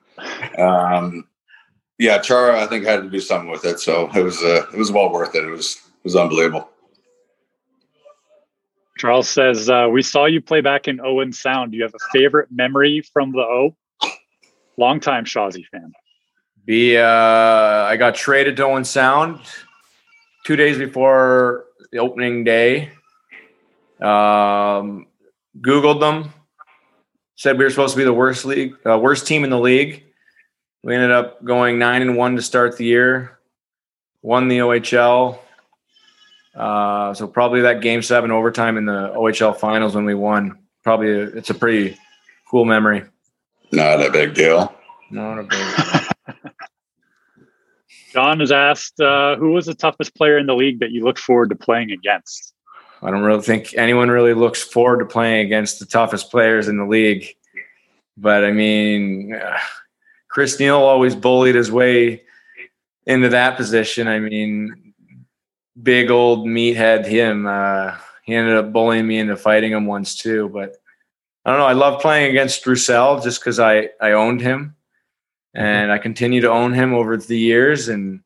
um, 0.59 1.27
yeah, 1.99 2.19
Chara 2.19 2.61
I 2.61 2.67
think 2.67 2.85
had 2.85 3.03
to 3.03 3.09
do 3.09 3.21
something 3.21 3.51
with 3.51 3.65
it. 3.65 3.79
So 3.79 4.11
it 4.15 4.23
was 4.23 4.43
uh, 4.43 4.67
it 4.73 4.77
was 4.79 4.91
well 4.91 5.13
worth 5.13 5.35
it. 5.37 5.45
It 5.45 5.51
was 5.51 5.77
it 5.77 6.05
was 6.05 6.17
unbelievable. 6.17 6.69
Charles 8.99 9.29
says, 9.29 9.71
uh, 9.71 9.89
We 9.91 10.03
saw 10.03 10.27
you 10.27 10.41
play 10.41 10.61
back 10.61 10.89
in 10.89 11.01
Owen 11.01 11.33
Sound. 11.33 11.71
Do 11.71 11.79
you 11.79 11.85
have 11.85 11.95
a 11.95 12.19
favorite 12.19 12.49
memory 12.51 13.03
from 13.13 13.31
the 13.31 13.39
O? 13.39 13.77
Longtime 14.77 15.25
Shawzy 15.25 15.65
fan. 15.71 15.93
The, 16.67 16.99
uh, 16.99 17.87
I 17.89 17.97
got 17.97 18.17
traded 18.17 18.57
to 18.57 18.65
Owen 18.65 18.85
Sound 18.85 19.41
two 20.45 20.57
days 20.57 20.79
before 20.79 21.68
the 21.93 21.99
opening 21.99 22.45
day. 22.45 22.91
Um, 24.01 25.07
Googled 25.61 26.01
them, 26.01 26.33
said 27.35 27.59
we 27.59 27.65
were 27.65 27.71
supposed 27.71 27.95
to 27.95 27.99
be 27.99 28.05
the 28.05 28.13
worst 28.13 28.45
league, 28.45 28.75
uh, 28.87 28.99
worst 28.99 29.27
team 29.27 29.45
in 29.45 29.51
the 29.51 29.59
league. 29.59 30.05
We 30.83 30.95
ended 30.95 31.11
up 31.11 31.45
going 31.45 31.79
nine 31.79 32.03
and 32.03 32.17
one 32.17 32.37
to 32.37 32.43
start 32.43 32.77
the 32.77 32.85
year, 32.85 33.39
won 34.23 34.49
the 34.49 34.59
OHL, 34.59 35.41
uh, 36.55 37.15
so 37.15 37.27
probably 37.29 37.61
that 37.63 37.81
game 37.81 38.03
seven 38.03 38.31
overtime 38.31 38.77
in 38.77 38.85
the 38.85 39.13
OHL 39.17 39.57
finals 39.57 39.95
when 39.95 40.05
we 40.05 40.15
won. 40.15 40.59
Probably 40.83 41.11
a, 41.11 41.23
it's 41.29 41.51
a 41.51 41.55
pretty 41.55 41.97
cool 42.51 42.65
memory. 42.65 43.05
Not 43.71 44.05
a 44.05 44.11
big 44.11 44.35
deal. 44.35 44.75
Not 45.11 45.39
a 45.39 45.43
big. 45.45 46.05
John 48.19 48.41
has 48.41 48.51
asked, 48.51 48.99
uh, 48.99 49.37
who 49.37 49.53
was 49.53 49.67
the 49.67 49.75
toughest 49.75 50.17
player 50.17 50.39
in 50.39 50.47
the 50.47 50.57
league 50.57 50.81
that 50.81 50.91
you 50.91 51.05
look 51.05 51.19
forward 51.19 51.51
to 51.51 51.55
playing 51.55 51.93
against? 51.93 52.53
I 53.01 53.13
don't 53.13 53.23
really 53.23 53.43
think 53.43 53.75
anyone 53.77 54.11
really 54.11 54.35
looks 54.35 54.61
forward 54.61 54.99
to 54.99 55.05
playing 55.05 55.47
against 55.47 55.79
the 55.79 55.87
toughest 55.87 56.29
players 56.29 56.67
in 56.67 56.79
the 56.79 56.85
league. 56.85 57.29
But 58.17 58.45
I 58.45 58.51
mean, 58.51 59.35
uh, 59.35 59.57
Chris 60.27 60.59
Neil 60.59 60.79
always 60.79 61.15
bullied 61.15 61.55
his 61.55 61.71
way 61.71 62.25
into 63.07 63.29
that 63.29 63.57
position. 63.57 64.09
I 64.09 64.19
mean, 64.19 64.95
big 65.81 66.11
old 66.11 66.45
meathead 66.45 67.07
him. 67.07 67.47
Uh, 67.47 67.95
he 68.25 68.35
ended 68.35 68.57
up 68.57 68.73
bullying 68.73 69.07
me 69.07 69.21
into 69.21 69.37
fighting 69.37 69.71
him 69.71 69.87
once 69.87 70.17
too. 70.17 70.49
But 70.49 70.75
I 71.45 71.51
don't 71.51 71.61
know. 71.61 71.67
I 71.67 71.75
love 71.75 72.03
playing 72.03 72.31
against 72.31 72.67
Roussel 72.67 73.21
just 73.21 73.39
because 73.39 73.61
I 73.61 73.91
I 74.01 74.11
owned 74.11 74.41
him, 74.41 74.75
and 75.55 75.91
I 75.91 75.99
continue 75.99 76.41
to 76.43 76.51
own 76.51 76.73
him 76.73 76.95
over 76.95 77.17
the 77.17 77.39
years. 77.39 77.89
And 77.89 78.21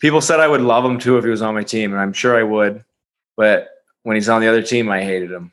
people 0.00 0.20
said 0.20 0.40
I 0.40 0.48
would 0.48 0.60
love 0.60 0.84
him 0.84 0.98
too 0.98 1.18
if 1.18 1.24
he 1.24 1.30
was 1.30 1.42
on 1.42 1.54
my 1.54 1.62
team, 1.62 1.92
and 1.92 2.00
I'm 2.00 2.12
sure 2.12 2.36
I 2.36 2.42
would. 2.42 2.84
But 3.36 3.68
when 4.02 4.16
he's 4.16 4.28
on 4.28 4.40
the 4.40 4.48
other 4.48 4.62
team, 4.62 4.88
I 4.88 5.02
hated 5.02 5.30
him. 5.30 5.52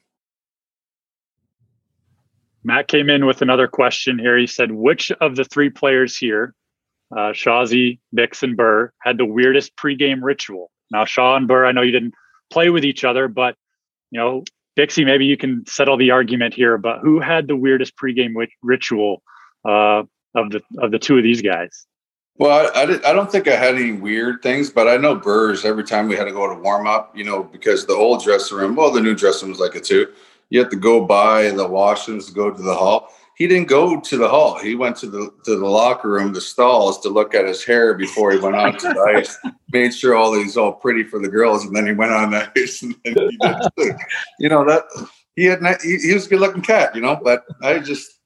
Matt 2.63 2.87
came 2.87 3.09
in 3.09 3.25
with 3.25 3.41
another 3.41 3.67
question 3.67 4.17
here. 4.17 4.37
He 4.37 4.47
said, 4.47 4.71
which 4.71 5.11
of 5.19 5.35
the 5.35 5.43
three 5.43 5.69
players 5.69 6.15
here, 6.15 6.55
uh, 7.11 7.33
Shawzy, 7.33 7.99
Bix, 8.15 8.41
and 8.41 8.55
Burr, 8.55 8.93
had 9.01 9.17
the 9.17 9.25
weirdest 9.25 9.75
pregame 9.75 10.21
ritual? 10.21 10.71
Now, 10.89 11.03
Shaw 11.03 11.35
and 11.35 11.47
Burr, 11.47 11.65
I 11.65 11.73
know 11.73 11.81
you 11.81 11.91
didn't 11.91 12.13
play 12.51 12.69
with 12.69 12.85
each 12.85 13.03
other, 13.03 13.27
but 13.27 13.55
you 14.11 14.19
know, 14.19 14.43
Bixie, 14.77 15.05
maybe 15.05 15.25
you 15.25 15.37
can 15.37 15.65
settle 15.67 15.97
the 15.97 16.11
argument 16.11 16.53
here. 16.53 16.77
But 16.77 16.99
who 16.99 17.19
had 17.19 17.47
the 17.47 17.55
weirdest 17.55 17.97
pregame 17.97 18.33
ritual 18.61 19.23
uh, 19.67 20.03
of 20.35 20.51
the 20.51 20.61
of 20.79 20.91
the 20.91 20.99
two 20.99 21.17
of 21.17 21.23
these 21.23 21.41
guys? 21.41 21.85
Well, 22.37 22.71
I, 22.75 22.81
I, 22.81 22.85
did, 22.87 23.05
I, 23.05 23.13
don't 23.13 23.31
think 23.31 23.47
I 23.47 23.55
had 23.55 23.75
any 23.75 23.91
weird 23.91 24.41
things, 24.41 24.71
but 24.71 24.87
I 24.87 24.97
know 24.97 25.13
Burrs 25.13 25.65
every 25.65 25.83
time 25.83 26.07
we 26.07 26.15
had 26.15 26.23
to 26.23 26.31
go 26.31 26.51
to 26.51 26.59
warm 26.59 26.87
up, 26.87 27.15
you 27.15 27.23
know, 27.23 27.43
because 27.43 27.85
the 27.85 27.93
old 27.93 28.23
dressing 28.23 28.57
room, 28.57 28.75
well, 28.75 28.89
the 28.89 28.99
new 28.99 29.13
dressing 29.13 29.49
room 29.49 29.51
was 29.51 29.59
like 29.59 29.75
it 29.75 29.83
too 29.83 30.07
you 30.53 30.59
have 30.59 30.69
to 30.69 30.77
go 30.77 31.03
by 31.03 31.49
the 31.49 31.67
washrooms 31.67 32.27
to 32.27 32.31
go 32.31 32.51
to 32.51 32.61
the 32.61 32.75
hall. 32.75 33.09
He 33.35 33.47
didn't 33.47 33.67
go 33.67 33.99
to 33.99 34.17
the 34.17 34.29
hall. 34.29 34.59
He 34.59 34.75
went 34.75 34.95
to 34.97 35.07
the 35.07 35.33
to 35.45 35.57
the 35.57 35.65
locker 35.65 36.09
room, 36.09 36.31
the 36.31 36.41
stalls, 36.41 37.01
to 37.01 37.09
look 37.09 37.33
at 37.33 37.47
his 37.47 37.63
hair 37.63 37.95
before 37.95 38.31
he 38.31 38.37
went 38.37 38.55
on 38.55 38.77
to 38.77 38.89
the 38.89 39.15
ice. 39.17 39.35
Made 39.71 39.95
sure 39.95 40.13
all 40.13 40.31
these 40.31 40.55
all 40.55 40.71
pretty 40.71 41.03
for 41.03 41.19
the 41.19 41.27
girls, 41.27 41.65
and 41.65 41.75
then 41.75 41.87
he 41.87 41.93
went 41.93 42.11
on 42.11 42.29
the 42.29 42.51
ice. 42.55 42.83
And 42.83 42.95
then 43.03 43.15
he 43.31 43.37
did, 43.77 43.95
you 44.37 44.49
know 44.49 44.63
that 44.65 44.83
he 45.35 45.45
had 45.45 45.59
he, 45.81 45.97
he 45.97 46.13
was 46.13 46.27
a 46.27 46.29
good 46.29 46.39
looking 46.39 46.61
cat, 46.61 46.95
you 46.95 47.01
know. 47.01 47.19
But 47.23 47.45
I 47.63 47.79
just 47.79 48.19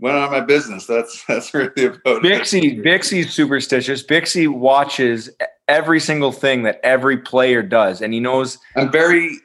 went 0.00 0.16
on 0.16 0.30
my 0.30 0.40
business. 0.40 0.86
That's 0.86 1.24
that's 1.28 1.54
really 1.54 1.84
about 1.84 2.22
Bixie. 2.22 2.78
It. 2.78 2.84
Bixie's 2.84 3.32
superstitious. 3.32 4.02
Bixie 4.02 4.48
watches 4.48 5.30
every 5.68 6.00
single 6.00 6.32
thing 6.32 6.64
that 6.64 6.80
every 6.82 7.18
player 7.18 7.62
does, 7.62 8.02
and 8.02 8.12
he 8.12 8.20
knows. 8.20 8.58
I'm 8.76 8.90
very 8.90 9.38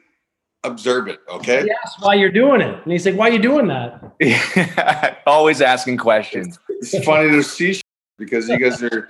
observant. 0.64 1.18
Okay. 1.30 1.64
Yes, 1.66 1.94
why 2.00 2.14
you're 2.14 2.30
doing 2.30 2.60
it. 2.60 2.82
And 2.82 2.92
he's 2.92 3.06
like, 3.06 3.14
why 3.14 3.28
are 3.28 3.32
you 3.32 3.38
doing 3.38 3.68
that? 3.68 5.22
Always 5.26 5.62
asking 5.62 5.98
questions. 5.98 6.58
It's 6.68 7.04
funny 7.04 7.30
to 7.30 7.42
see 7.42 7.80
because 8.18 8.48
you 8.48 8.58
guys 8.58 8.82
are 8.82 9.08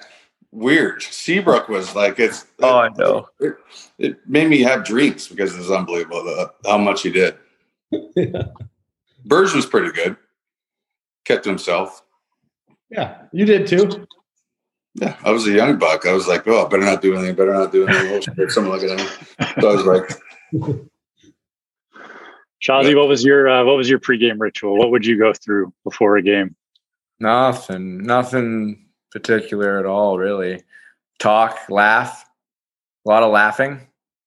weird. 0.52 1.02
Seabrook 1.02 1.68
was 1.68 1.94
like, 1.94 2.18
it's, 2.18 2.46
oh, 2.62 2.78
I 2.78 2.88
know. 2.90 3.28
It, 3.40 3.56
it, 3.98 4.28
made 4.28 4.48
me 4.48 4.60
have 4.60 4.84
dreams 4.84 5.28
because 5.28 5.54
it 5.54 5.58
was 5.58 5.70
unbelievable 5.70 6.50
how 6.64 6.78
much 6.78 7.02
he 7.02 7.10
did. 7.10 7.36
yeah. 7.90 8.44
Burge 9.24 9.54
was 9.54 9.66
pretty 9.66 9.92
good. 9.92 10.16
Kept 11.26 11.44
to 11.44 11.50
himself. 11.50 12.02
Yeah, 12.90 13.22
you 13.32 13.44
did 13.44 13.66
too. 13.66 14.06
Yeah, 14.94 15.16
I 15.24 15.30
was 15.30 15.46
a 15.46 15.50
young 15.50 15.78
buck. 15.78 16.06
I 16.06 16.12
was 16.12 16.26
like, 16.26 16.46
oh, 16.46 16.64
I 16.64 16.68
better 16.68 16.84
not 16.84 17.02
do 17.02 17.14
anything. 17.14 17.34
Better 17.34 17.52
not 17.52 17.72
do 17.72 17.86
anything. 17.86 18.48
Someone 18.48 18.78
look 18.78 18.90
at 18.90 18.98
him. 18.98 19.06
So 19.60 19.70
I 19.70 19.74
was 19.74 19.84
like, 19.84 20.08
Shazzy, 22.62 22.96
what 22.96 23.08
was 23.08 23.24
your 23.24 23.48
uh, 23.48 23.64
what 23.64 23.76
was 23.76 23.90
your 23.90 23.98
pregame 23.98 24.36
ritual? 24.38 24.76
What 24.76 24.90
would 24.90 25.04
you 25.04 25.18
go 25.18 25.32
through 25.32 25.72
before 25.84 26.16
a 26.16 26.22
game? 26.22 26.54
Nothing, 27.18 27.98
nothing 27.98 28.86
particular 29.10 29.78
at 29.78 29.86
all, 29.86 30.18
really. 30.18 30.62
Talk, 31.18 31.58
laugh, 31.68 32.24
a 33.04 33.08
lot 33.08 33.22
of 33.22 33.32
laughing. 33.32 33.80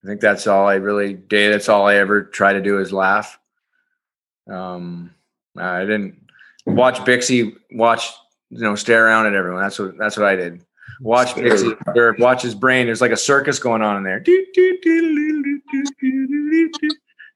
I 0.04 0.08
think 0.08 0.22
that's 0.22 0.48
all 0.48 0.68
I 0.68 0.76
really 0.76 1.14
did. 1.14 1.54
That's 1.54 1.70
all 1.70 1.88
I 1.88 1.96
ever 1.96 2.24
try 2.24 2.54
to 2.54 2.62
do 2.62 2.80
is 2.80 2.94
laugh. 2.94 3.40
Um, 4.50 5.14
I 5.58 5.82
didn't 5.82 6.29
watch 6.76 7.00
Bixie 7.00 7.56
watch, 7.72 8.12
you 8.50 8.62
know, 8.62 8.76
stare 8.76 9.06
around 9.06 9.28
at 9.28 9.34
everyone. 9.34 9.62
That's 9.62 9.80
what 9.80 9.98
that's 9.98 10.18
what 10.18 10.26
I 10.26 10.36
did. 10.36 10.64
Watch 11.02 11.36
Bixie 11.36 11.78
or 11.96 12.16
watch 12.20 12.42
his 12.42 12.56
brain. 12.56 12.86
There's 12.86 13.02
like 13.02 13.12
a 13.12 13.18
circus 13.18 13.60
going 13.60 13.82
on 13.82 13.98
in 13.98 14.04
there. 14.04 14.22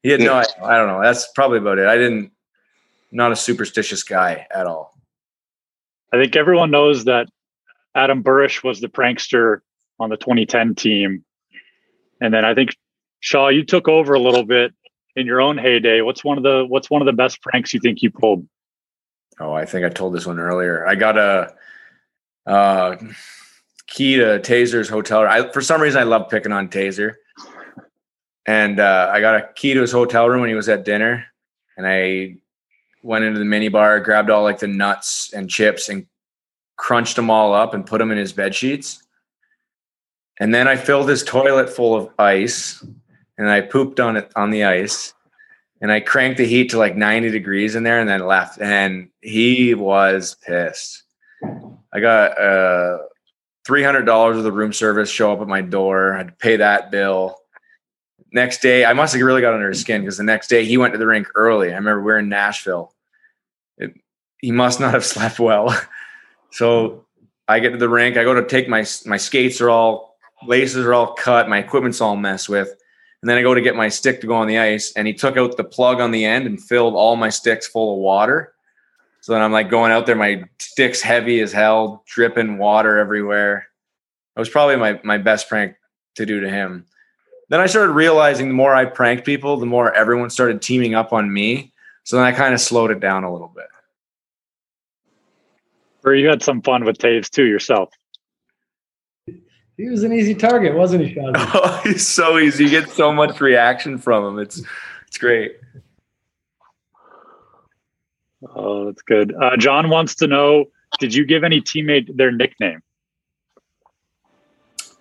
He 0.03 0.09
had 0.09 0.19
no, 0.19 0.33
I, 0.33 0.45
I 0.61 0.77
don't 0.77 0.87
know. 0.87 1.01
That's 1.01 1.31
probably 1.31 1.59
about 1.59 1.79
it. 1.79 1.87
I 1.87 1.95
didn't, 1.95 2.31
not 3.11 3.31
a 3.31 3.37
superstitious 3.37 4.03
guy 4.03 4.45
at 4.53 4.67
all. 4.67 4.97
I 6.11 6.17
think 6.21 6.35
everyone 6.35 6.71
knows 6.71 7.05
that 7.05 7.29
Adam 7.95 8.21
Burish 8.21 8.63
was 8.63 8.81
the 8.81 8.89
prankster 8.89 9.61
on 9.99 10.09
the 10.09 10.17
2010 10.17 10.75
team. 10.75 11.23
And 12.19 12.33
then 12.33 12.43
I 12.43 12.53
think 12.53 12.75
Shaw, 13.21 13.47
you 13.47 13.63
took 13.63 13.87
over 13.87 14.13
a 14.13 14.19
little 14.19 14.43
bit 14.43 14.73
in 15.15 15.25
your 15.25 15.39
own 15.41 15.57
heyday. 15.57 16.01
What's 16.01 16.23
one 16.23 16.37
of 16.37 16.43
the 16.43 16.65
what's 16.67 16.89
one 16.89 17.01
of 17.01 17.05
the 17.05 17.13
best 17.13 17.41
pranks 17.41 17.73
you 17.73 17.79
think 17.79 18.01
you 18.01 18.11
pulled? 18.11 18.47
Oh, 19.39 19.53
I 19.53 19.65
think 19.65 19.85
I 19.85 19.89
told 19.89 20.13
this 20.13 20.25
one 20.25 20.39
earlier. 20.39 20.85
I 20.87 20.95
got 20.95 21.17
a 21.17 21.53
uh, 22.45 22.95
key 23.87 24.17
to 24.17 24.39
Tazer's 24.39 24.89
hotel. 24.89 25.21
I, 25.27 25.51
for 25.51 25.61
some 25.61 25.81
reason, 25.81 26.01
I 26.01 26.03
love 26.03 26.29
picking 26.29 26.51
on 26.51 26.69
Tazer 26.69 27.15
and 28.45 28.79
uh, 28.79 29.09
I 29.11 29.21
got 29.21 29.35
a 29.35 29.49
key 29.55 29.73
to 29.73 29.81
his 29.81 29.91
hotel 29.91 30.27
room 30.27 30.41
when 30.41 30.49
he 30.49 30.55
was 30.55 30.69
at 30.69 30.85
dinner, 30.85 31.25
and 31.77 31.87
I 31.87 32.37
went 33.01 33.25
into 33.25 33.39
the 33.39 33.45
mini 33.45 33.69
bar, 33.69 33.99
grabbed 33.99 34.29
all 34.29 34.43
like 34.43 34.59
the 34.59 34.67
nuts 34.67 35.31
and 35.33 35.49
chips, 35.49 35.89
and 35.89 36.05
crunched 36.75 37.15
them 37.15 37.29
all 37.29 37.53
up 37.53 37.73
and 37.73 37.85
put 37.85 37.99
them 37.99 38.11
in 38.11 38.17
his 38.17 38.33
bed 38.33 38.53
sheets. 38.53 39.01
And 40.39 40.53
then 40.53 40.67
I 40.67 40.75
filled 40.75 41.07
his 41.07 41.23
toilet 41.23 41.69
full 41.69 41.95
of 41.95 42.09
ice, 42.19 42.85
and 43.37 43.49
I 43.49 43.61
pooped 43.61 43.99
on 43.99 44.17
it 44.17 44.31
on 44.35 44.49
the 44.49 44.65
ice, 44.65 45.13
and 45.83 45.91
I 45.91 45.99
cranked 45.99 46.39
the 46.39 46.47
heat 46.47 46.71
to 46.71 46.79
like 46.79 46.95
90 46.95 47.29
degrees 47.29 47.75
in 47.75 47.83
there, 47.83 47.99
and 47.99 48.09
then 48.09 48.25
left. 48.25 48.59
And 48.59 49.09
he 49.21 49.75
was 49.75 50.35
pissed. 50.43 51.03
I 51.93 51.99
got 51.99 52.31
uh, 52.41 52.97
$300 53.67 54.37
of 54.37 54.43
the 54.43 54.51
room 54.51 54.73
service 54.73 55.11
show 55.11 55.31
up 55.31 55.41
at 55.41 55.47
my 55.47 55.61
door. 55.61 56.15
I 56.15 56.17
had 56.17 56.27
to 56.29 56.33
pay 56.33 56.55
that 56.55 56.89
bill 56.89 57.37
next 58.33 58.61
day, 58.61 58.83
I 58.83 58.93
must 58.93 59.13
have 59.13 59.21
really 59.21 59.41
got 59.41 59.53
under 59.53 59.69
his 59.69 59.79
skin 59.79 60.01
because 60.01 60.17
the 60.17 60.23
next 60.23 60.49
day 60.49 60.65
he 60.65 60.77
went 60.77 60.93
to 60.93 60.97
the 60.97 61.07
rink 61.07 61.27
early. 61.35 61.71
I 61.71 61.75
remember 61.75 62.01
we 62.01 62.11
are 62.11 62.19
in 62.19 62.29
Nashville. 62.29 62.93
It, 63.77 63.93
he 64.39 64.51
must 64.51 64.79
not 64.79 64.93
have 64.93 65.05
slept 65.05 65.39
well. 65.39 65.79
so 66.51 67.05
I 67.47 67.59
get 67.59 67.69
to 67.69 67.77
the 67.77 67.89
rink. 67.89 68.17
I 68.17 68.23
go 68.23 68.33
to 68.33 68.45
take 68.45 68.67
my 68.67 68.85
my 69.05 69.17
skates 69.17 69.61
are 69.61 69.69
all 69.69 70.17
laces 70.45 70.85
are 70.85 70.93
all 70.93 71.13
cut. 71.13 71.47
My 71.47 71.59
equipment's 71.59 72.01
all 72.01 72.17
messed 72.17 72.49
with. 72.49 72.75
And 73.23 73.29
then 73.29 73.37
I 73.37 73.41
go 73.41 73.53
to 73.53 73.61
get 73.61 73.77
my 73.77 73.87
stick 73.87 74.19
to 74.19 74.27
go 74.27 74.35
on 74.35 74.47
the 74.47 74.59
ice, 74.59 74.91
and 74.97 75.07
he 75.07 75.13
took 75.13 75.37
out 75.37 75.55
the 75.55 75.63
plug 75.63 76.01
on 76.01 76.11
the 76.11 76.25
end 76.25 76.45
and 76.45 76.61
filled 76.61 76.93
all 76.93 77.15
my 77.15 77.29
sticks 77.29 77.65
full 77.65 77.93
of 77.93 77.99
water. 77.99 78.53
So 79.21 79.31
then 79.31 79.41
I'm 79.41 79.53
like 79.53 79.69
going 79.69 79.93
out 79.93 80.05
there, 80.05 80.15
my 80.15 80.43
stick's 80.59 81.01
heavy 81.01 81.39
as 81.39 81.53
hell, 81.53 82.03
dripping 82.05 82.57
water 82.57 82.97
everywhere. 82.97 83.69
It 84.35 84.39
was 84.39 84.49
probably 84.49 84.75
my 84.75 84.99
my 85.03 85.17
best 85.17 85.47
prank 85.47 85.75
to 86.15 86.25
do 86.25 86.41
to 86.41 86.49
him 86.49 86.85
then 87.53 87.59
I 87.59 87.67
started 87.67 87.93
realizing 87.93 88.47
the 88.47 88.55
more 88.55 88.73
I 88.73 88.85
pranked 88.85 89.25
people, 89.25 89.57
the 89.57 89.67
more 89.67 89.93
everyone 89.93 90.31
started 90.31 90.59
teaming 90.59 90.95
up 90.95 91.13
on 91.13 91.31
me. 91.31 91.71
So 92.03 92.17
then 92.17 92.25
I 92.25 92.31
kind 92.31 92.53
of 92.53 92.59
slowed 92.59 92.89
it 92.89 92.99
down 92.99 93.23
a 93.23 93.31
little 93.31 93.51
bit. 93.53 93.67
Or 96.03 96.15
you 96.15 96.27
had 96.27 96.41
some 96.41 96.63
fun 96.63 96.83
with 96.83 96.97
Toews 96.97 97.29
too 97.29 97.45
yourself. 97.45 97.91
He 99.83 99.89
was 99.89 100.03
an 100.03 100.13
easy 100.13 100.33
target, 100.33 100.75
wasn't 100.75 101.05
he, 101.05 101.13
Sean? 101.13 101.33
Oh, 101.35 101.81
he's 101.83 102.07
so 102.07 102.37
easy. 102.37 102.63
You 102.63 102.69
get 102.69 102.89
so 102.89 103.11
much 103.11 103.41
reaction 103.41 103.97
from 103.97 104.23
him. 104.23 104.39
It's 104.39 104.63
it's 105.07 105.17
great. 105.17 105.57
Oh, 108.55 108.85
that's 108.85 109.01
good. 109.01 109.35
Uh, 109.35 109.57
John 109.57 109.89
wants 109.89 110.15
to 110.15 110.27
know: 110.27 110.67
Did 110.99 111.13
you 111.13 111.25
give 111.25 111.43
any 111.43 111.59
teammate 111.59 112.15
their 112.15 112.31
nickname? 112.31 112.81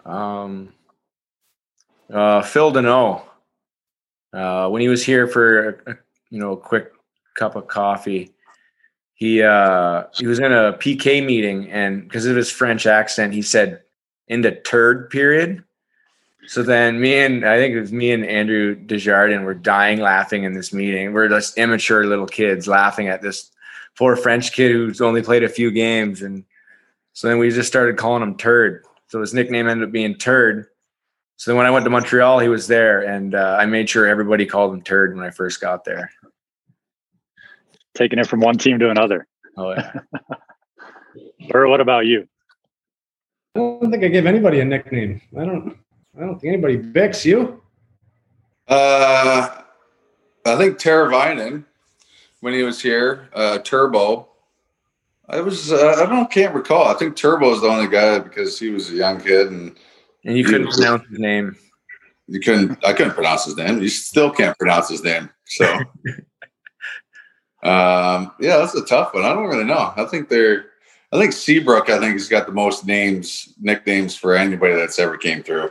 Um, 0.05 0.73
uh, 2.13 2.43
Phil 2.43 2.73
Danault, 2.73 3.23
uh, 4.33 4.69
when 4.69 4.83
he 4.83 4.89
was 4.89 5.05
here 5.05 5.29
for 5.29 5.69
a, 5.87 5.97
you 6.29 6.41
know 6.41 6.55
a 6.55 6.57
quick 6.57 6.91
cup 7.37 7.55
of 7.55 7.69
coffee, 7.69 8.35
he 9.15 9.45
uh, 9.45 10.07
he 10.13 10.27
was 10.27 10.41
in 10.41 10.53
a 10.53 10.73
PK 10.73 11.25
meeting 11.25 11.71
and 11.71 12.03
because 12.03 12.27
of 12.27 12.35
his 12.35 12.51
French 12.51 12.85
accent, 12.85 13.33
he 13.33 13.43
said 13.43 13.83
in 14.33 14.41
the 14.41 14.53
turd 14.53 15.11
period. 15.11 15.63
So 16.47 16.63
then 16.63 17.01
me 17.01 17.19
and 17.19 17.45
I 17.45 17.59
think 17.59 17.75
it 17.75 17.81
was 17.81 17.93
me 17.93 18.13
and 18.13 18.25
Andrew 18.25 18.75
Desjardins 18.75 19.45
were 19.45 19.55
dying 19.55 20.01
laughing 20.01 20.45
in 20.45 20.55
this 20.55 20.73
meeting. 20.73 21.13
We're 21.13 21.29
just 21.29 21.57
immature 21.59 22.07
little 22.07 22.27
kids 22.27 22.67
laughing 22.67 23.09
at 23.09 23.23
this 23.23 23.51
poor 23.97 24.17
French 24.17 24.53
kid 24.53 24.73
who's 24.73 25.01
only 25.01 25.23
played 25.23 25.45
a 25.45 25.49
few 25.49 25.71
games. 25.71 26.23
And 26.23 26.45
so 27.13 27.29
then 27.29 27.39
we 27.39 27.51
just 27.51 27.69
started 27.69 27.97
calling 27.99 28.23
him 28.23 28.37
turd 28.37 28.85
So 29.09 29.21
his 29.21 29.35
nickname 29.35 29.69
ended 29.69 29.89
up 29.89 29.93
being 29.93 30.17
Turd. 30.17 30.67
So 31.37 31.51
then 31.51 31.59
when 31.59 31.67
I 31.67 31.71
went 31.71 31.85
to 31.85 31.91
Montreal, 31.91 32.39
he 32.39 32.49
was 32.49 32.69
there, 32.69 33.03
and 33.03 33.35
uh, 33.35 33.57
I 33.59 33.67
made 33.67 33.91
sure 33.91 34.07
everybody 34.07 34.47
called 34.47 34.73
him 34.73 34.81
Turd 34.81 35.17
when 35.17 35.25
I 35.25 35.31
first 35.31 35.61
got 35.61 35.85
there. 35.85 36.11
Taking 37.95 38.21
it 38.21 38.29
from 38.29 38.41
one 38.41 38.57
team 38.57 38.79
to 38.79 38.91
another. 38.91 39.27
Oh 39.57 39.73
yeah. 39.73 39.93
or 41.53 41.67
what 41.67 41.81
about 41.81 42.07
you? 42.07 42.29
I 43.55 43.59
don't 43.59 43.91
think 43.91 44.05
I 44.05 44.09
gave 44.09 44.27
anybody 44.27 44.61
a 44.61 44.65
nickname. 44.65 45.21
I 45.39 45.45
don't. 45.45 45.77
I 46.17 46.21
don't 46.21 46.39
think 46.39 46.53
anybody. 46.53 46.79
Bix, 46.79 47.25
you? 47.25 47.63
Uh, 48.69 49.49
I 50.47 50.57
think 50.57 50.79
Teravainen 50.79 51.65
when 52.41 52.55
he 52.55 52.63
was 52.63 52.81
here, 52.83 53.29
uh, 53.35 53.59
Turbo. 53.59 54.29
I 55.29 55.41
was 55.41 55.73
uh, 55.73 55.97
I 55.99 56.07
don't 56.07 56.31
can't 56.31 56.55
recall. 56.55 56.89
I 56.89 56.95
think 56.95 57.17
Turbo 57.17 57.53
is 57.53 57.61
the 57.61 57.69
only 57.69 57.89
guy 57.89 58.19
because 58.19 58.59
he 58.59 58.71
was 58.71 58.91
a 58.91 58.95
young 58.95 59.21
kid 59.21 59.49
and 59.49 59.77
and 60.25 60.37
you 60.37 60.45
couldn't 60.45 60.73
pronounce 60.73 61.09
his 61.09 61.19
name. 61.19 61.57
You 62.29 62.41
couldn't. 62.41 62.85
I 62.85 62.93
couldn't 62.93 63.15
pronounce 63.15 63.45
his 63.45 63.57
name. 63.57 63.83
You 63.83 63.89
still 63.89 64.31
can't 64.31 64.59
pronounce 64.59 64.89
his 64.89 65.03
name. 65.03 65.31
So, 65.47 65.65
um, 67.63 68.33
yeah, 68.41 68.59
that's 68.59 68.75
a 68.75 68.85
tough 68.85 69.15
one. 69.15 69.25
I 69.25 69.35
don't 69.35 69.49
really 69.49 69.65
know. 69.65 69.93
I 69.97 70.05
think 70.05 70.29
they're. 70.29 70.67
I 71.13 71.19
think 71.19 71.33
Seabrook. 71.33 71.91
I 71.91 71.99
think 71.99 72.13
he's 72.13 72.29
got 72.29 72.47
the 72.47 72.53
most 72.53 72.87
names, 72.87 73.53
nicknames 73.61 74.17
for 74.17 74.35
anybody 74.35 74.75
that's 74.75 74.99
ever 74.99 75.17
came 75.17 75.43
through 75.43 75.71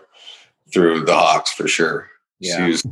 through 0.72 1.04
the 1.04 1.14
Hawks 1.14 1.52
for 1.52 1.68
sure. 1.68 2.08
Yeah. 2.40 2.68
He's, 2.68 2.86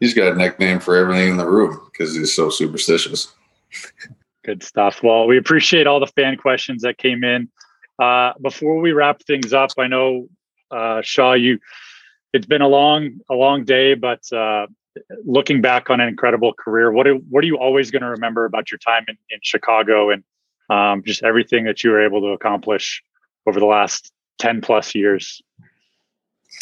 he's 0.00 0.14
got 0.14 0.32
a 0.32 0.36
nickname 0.36 0.80
for 0.80 0.96
everything 0.96 1.30
in 1.30 1.36
the 1.36 1.46
room 1.46 1.80
because 1.92 2.14
he's 2.14 2.34
so 2.34 2.50
superstitious. 2.50 3.32
Good 4.44 4.62
stuff. 4.62 5.02
Well, 5.02 5.26
we 5.26 5.36
appreciate 5.36 5.86
all 5.86 6.00
the 6.00 6.06
fan 6.06 6.36
questions 6.36 6.82
that 6.82 6.98
came 6.98 7.24
in. 7.24 7.50
Uh, 7.98 8.32
before 8.40 8.78
we 8.78 8.92
wrap 8.92 9.22
things 9.24 9.52
up, 9.52 9.70
I 9.76 9.88
know 9.88 10.28
uh, 10.70 11.02
Shaw, 11.02 11.34
you 11.34 11.58
it's 12.32 12.46
been 12.46 12.62
a 12.62 12.68
long, 12.68 13.20
a 13.28 13.34
long 13.34 13.64
day, 13.64 13.94
but 13.94 14.20
uh, 14.32 14.66
looking 15.24 15.60
back 15.60 15.90
on 15.90 16.00
an 16.00 16.08
incredible 16.08 16.54
career, 16.54 16.92
what 16.92 17.06
are 17.06 17.14
what 17.14 17.42
are 17.42 17.46
you 17.46 17.58
always 17.58 17.90
going 17.90 18.02
to 18.02 18.08
remember 18.08 18.44
about 18.44 18.70
your 18.70 18.78
time 18.78 19.04
in, 19.08 19.16
in 19.30 19.40
Chicago 19.42 20.10
and 20.10 20.22
um, 20.68 21.02
just 21.04 21.22
everything 21.22 21.64
that 21.64 21.82
you 21.82 21.90
were 21.90 22.04
able 22.04 22.20
to 22.20 22.28
accomplish 22.28 23.02
over 23.46 23.58
the 23.58 23.66
last 23.66 24.12
ten 24.38 24.60
plus 24.60 24.94
years? 24.94 25.42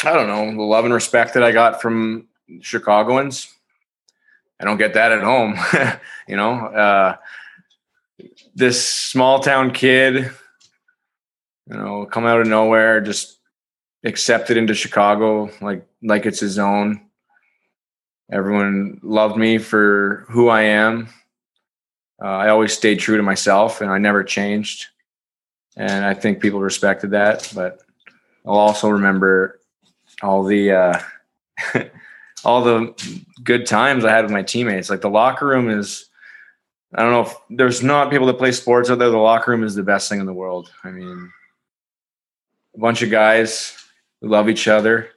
I 0.05 0.13
don't 0.13 0.27
know 0.27 0.55
the 0.55 0.63
love 0.63 0.85
and 0.85 0.95
respect 0.95 1.35
that 1.35 1.43
I 1.43 1.53
got 1.53 1.81
from 1.81 2.29
Chicagoans. 2.61 3.53
I 4.61 4.65
don't 4.65 4.79
get 4.79 4.95
that 4.95 5.13
at 5.13 5.23
home, 5.23 5.57
you 6.29 6.37
know. 6.37 6.53
Uh, 6.53 7.17
this 8.55 8.89
small 8.89 9.41
town 9.41 9.71
kid, 9.71 10.31
you 11.67 11.77
know, 11.77 12.07
come 12.07 12.25
out 12.25 12.41
of 12.41 12.47
nowhere, 12.47 13.01
just 13.01 13.39
accepted 14.05 14.57
into 14.57 14.75
Chicago 14.75 15.51
like 15.61 15.87
like 16.03 16.27
it's 16.27 16.41
his 16.41 16.59
own. 16.59 17.01
Everyone 18.31 19.01
loved 19.03 19.37
me 19.37 19.59
for 19.59 20.25
who 20.29 20.49
I 20.49 20.63
am. 20.63 21.09
Uh, 22.23 22.27
I 22.27 22.49
always 22.49 22.73
stayed 22.73 22.99
true 22.99 23.17
to 23.17 23.23
myself, 23.23 23.81
and 23.81 23.91
I 23.91 23.99
never 23.99 24.25
changed. 24.25 24.87
And 25.77 26.05
I 26.05 26.15
think 26.15 26.41
people 26.41 26.61
respected 26.61 27.11
that. 27.11 27.51
But 27.55 27.81
I'll 28.47 28.57
also 28.57 28.89
remember 28.89 29.61
all 30.23 30.45
the 30.45 30.73
uh, 30.73 31.01
all 32.45 32.63
the 32.63 33.23
good 33.43 33.67
times 33.67 34.05
I 34.05 34.11
had 34.11 34.25
with 34.25 34.33
my 34.33 34.43
teammates. 34.43 34.89
Like 34.89 35.03
the 35.03 35.11
locker 35.11 35.47
room 35.47 35.69
is. 35.69 36.09
I 36.95 37.03
don't 37.03 37.11
know 37.11 37.23
if 37.23 37.35
there's 37.51 37.83
not 37.83 38.11
people 38.11 38.29
that 38.29 38.39
play 38.39 38.53
sports 38.53 38.89
out 38.89 38.99
there. 38.99 39.11
The 39.11 39.19
locker 39.19 39.51
room 39.51 39.65
is 39.65 39.75
the 39.75 39.83
best 39.83 40.09
thing 40.09 40.21
in 40.21 40.25
the 40.25 40.33
world. 40.33 40.71
I 40.85 40.91
mean, 40.91 41.31
a 42.75 42.79
bunch 42.79 43.03
of 43.03 43.11
guys 43.11 43.77
we 44.21 44.29
love 44.29 44.49
each 44.49 44.69
other 44.69 45.11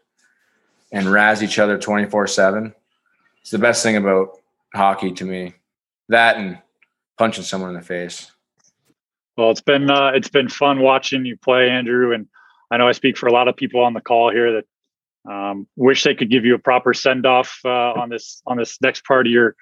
and 0.91 1.11
razz 1.11 1.43
each 1.43 1.59
other 1.59 1.77
24 1.77 2.27
7. 2.27 2.73
It's 3.41 3.51
the 3.51 3.59
best 3.59 3.83
thing 3.83 3.95
about 3.95 4.39
hockey 4.73 5.11
to 5.13 5.25
me. 5.25 5.53
That 6.09 6.37
and 6.37 6.59
punching 7.19 7.43
someone 7.43 7.69
in 7.69 7.75
the 7.75 7.85
face. 7.85 8.31
Well, 9.37 9.51
it's 9.51 9.61
been 9.61 9.91
uh, 9.91 10.11
it's 10.15 10.29
been 10.29 10.49
fun 10.49 10.79
watching 10.79 11.25
you 11.25 11.37
play, 11.37 11.69
Andrew, 11.69 12.13
and 12.13 12.27
I 12.71 12.77
know 12.77 12.87
I 12.87 12.93
speak 12.93 13.17
for 13.17 13.27
a 13.27 13.31
lot 13.31 13.47
of 13.47 13.55
people 13.55 13.81
on 13.81 13.93
the 13.93 14.01
call 14.01 14.31
here 14.31 14.53
that 14.53 15.31
um, 15.31 15.67
wish 15.75 16.03
they 16.03 16.15
could 16.15 16.31
give 16.31 16.45
you 16.45 16.55
a 16.55 16.59
proper 16.59 16.93
send 16.93 17.25
off 17.27 17.59
uh, 17.63 17.69
on 17.69 18.09
this 18.09 18.41
on 18.47 18.57
this 18.57 18.81
next 18.81 19.05
part 19.05 19.27
of 19.27 19.31
your 19.31 19.55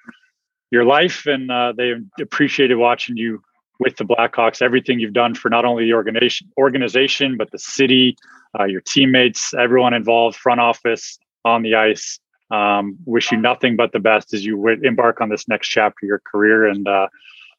your 0.70 0.84
life, 0.84 1.26
and 1.26 1.50
uh, 1.50 1.74
they 1.76 1.92
appreciated 2.20 2.76
watching 2.76 3.16
you 3.16 3.42
with 3.80 3.96
the 3.96 4.04
Blackhawks, 4.04 4.62
everything 4.62 4.98
you've 4.98 5.12
done 5.12 5.34
for 5.34 5.48
not 5.50 5.64
only 5.64 5.84
the 5.84 5.94
organization 5.94 6.48
organization 6.58 7.36
but 7.36 7.50
the 7.50 7.58
city, 7.58 8.16
uh, 8.58 8.64
your 8.64 8.80
teammates, 8.80 9.52
everyone 9.54 9.94
involved, 9.94 10.36
front 10.36 10.60
office, 10.60 11.18
on 11.44 11.62
the 11.62 11.74
ice. 11.74 12.18
Um, 12.50 12.96
wish 13.04 13.30
you 13.30 13.38
nothing 13.38 13.76
but 13.76 13.92
the 13.92 13.98
best 13.98 14.32
as 14.32 14.44
you 14.44 14.66
embark 14.68 15.20
on 15.20 15.28
this 15.28 15.46
next 15.48 15.68
chapter 15.68 16.06
of 16.06 16.08
your 16.08 16.22
career. 16.24 16.66
And 16.66 16.88
uh, 16.88 17.08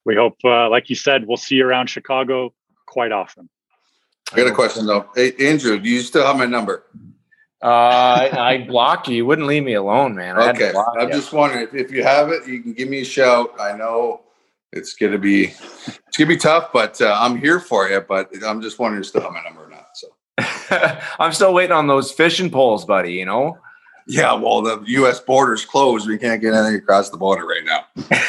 we 0.05 0.15
hope, 0.15 0.38
uh, 0.43 0.69
like 0.69 0.89
you 0.89 0.95
said, 0.95 1.27
we'll 1.27 1.38
see 1.38 1.55
you 1.55 1.65
around 1.65 1.88
Chicago 1.88 2.53
quite 2.85 3.12
often. 3.12 3.49
I 4.31 4.38
got 4.38 4.47
a 4.47 4.51
question 4.53 4.85
though. 4.85 5.09
Hey, 5.15 5.33
Andrew, 5.39 5.79
do 5.79 5.89
you 5.89 6.01
still 6.01 6.25
have 6.25 6.38
my 6.38 6.45
number? 6.45 6.85
Uh, 7.62 7.67
I, 7.67 8.53
I 8.53 8.57
blocked 8.65 9.07
you. 9.07 9.15
You 9.15 9.25
wouldn't 9.25 9.47
leave 9.47 9.63
me 9.63 9.73
alone, 9.73 10.15
man. 10.15 10.38
I 10.38 10.51
okay. 10.51 10.71
I'm 10.99 11.09
you. 11.09 11.13
just 11.13 11.33
wondering 11.33 11.63
if, 11.63 11.73
if 11.73 11.91
you 11.91 12.03
have 12.03 12.29
it, 12.29 12.47
you 12.47 12.62
can 12.62 12.73
give 12.73 12.88
me 12.88 13.01
a 13.01 13.05
shout. 13.05 13.53
I 13.59 13.75
know 13.75 14.21
it's 14.71 14.93
gonna 14.93 15.17
be 15.17 15.45
it's 15.45 16.17
gonna 16.17 16.27
be 16.27 16.38
tough, 16.38 16.71
but 16.71 17.01
uh, 17.01 17.17
I'm 17.19 17.38
here 17.38 17.59
for 17.59 17.89
you. 17.89 17.99
But 18.01 18.31
I'm 18.45 18.62
just 18.62 18.79
wondering 18.79 19.01
if 19.01 19.07
you 19.07 19.09
still 19.09 19.21
have 19.23 19.31
my 19.31 19.43
number 19.43 19.65
or 19.65 19.69
not. 19.69 19.88
So 19.95 20.07
I'm 21.19 21.33
still 21.33 21.53
waiting 21.53 21.73
on 21.73 21.88
those 21.88 22.12
fishing 22.12 22.49
poles, 22.49 22.85
buddy. 22.85 23.13
You 23.13 23.25
know. 23.25 23.57
Yeah, 24.07 24.33
well, 24.33 24.63
the 24.63 24.81
U.S. 24.88 25.19
border's 25.19 25.65
closed. 25.65 26.07
We 26.07 26.17
can't 26.17 26.41
get 26.41 26.55
anything 26.55 26.75
across 26.75 27.12
the 27.12 27.17
border 27.17 27.45
right 27.45 27.63
now. 27.63 27.85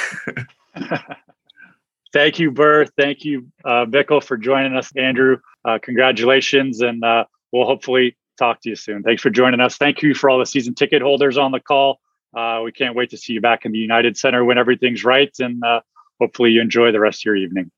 Thank 2.12 2.38
you, 2.38 2.50
Burr. 2.50 2.86
Thank 2.86 3.24
you, 3.24 3.46
uh, 3.64 3.86
Bickell, 3.86 4.22
for 4.22 4.36
joining 4.36 4.76
us. 4.76 4.90
Andrew, 4.96 5.38
uh, 5.64 5.78
congratulations, 5.80 6.80
and 6.80 7.04
uh, 7.04 7.24
we'll 7.52 7.66
hopefully 7.66 8.16
talk 8.38 8.60
to 8.62 8.70
you 8.70 8.76
soon. 8.76 9.02
Thanks 9.02 9.22
for 9.22 9.30
joining 9.30 9.60
us. 9.60 9.76
Thank 9.76 10.02
you 10.02 10.14
for 10.14 10.28
all 10.28 10.38
the 10.38 10.46
season 10.46 10.74
ticket 10.74 11.02
holders 11.02 11.38
on 11.38 11.52
the 11.52 11.60
call. 11.60 12.00
Uh, 12.36 12.62
we 12.64 12.72
can't 12.72 12.94
wait 12.94 13.10
to 13.10 13.16
see 13.16 13.34
you 13.34 13.40
back 13.40 13.64
in 13.64 13.72
the 13.72 13.78
United 13.78 14.16
Center 14.16 14.44
when 14.44 14.58
everything's 14.58 15.04
right, 15.04 15.30
and 15.38 15.62
uh, 15.64 15.80
hopefully 16.20 16.50
you 16.50 16.60
enjoy 16.60 16.90
the 16.90 17.00
rest 17.00 17.20
of 17.20 17.24
your 17.26 17.36
evening. 17.36 17.70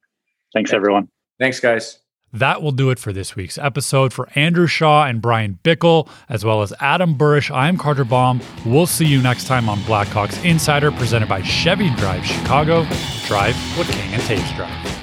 Thanks, 0.54 0.72
everyone. 0.72 1.08
Thanks, 1.38 1.60
guys. 1.60 2.01
That 2.32 2.62
will 2.62 2.72
do 2.72 2.90
it 2.90 2.98
for 2.98 3.12
this 3.12 3.36
week's 3.36 3.58
episode. 3.58 4.12
For 4.12 4.28
Andrew 4.34 4.66
Shaw 4.66 5.04
and 5.04 5.20
Bryan 5.20 5.58
Bickell, 5.62 6.08
as 6.28 6.44
well 6.44 6.62
as 6.62 6.72
Adam 6.80 7.14
Burish, 7.14 7.54
I'm 7.54 7.76
Carter 7.76 8.04
Baum. 8.04 8.40
We'll 8.64 8.86
see 8.86 9.06
you 9.06 9.20
next 9.20 9.46
time 9.46 9.68
on 9.68 9.78
Blackhawks 9.80 10.42
Insider, 10.44 10.90
presented 10.92 11.28
by 11.28 11.42
Chevy 11.42 11.90
Drive 11.96 12.24
Chicago. 12.24 12.86
Drive 13.26 13.56
what 13.76 13.86
Kane 13.88 14.14
and 14.14 14.22
Toews 14.22 14.56
drive. 14.56 15.01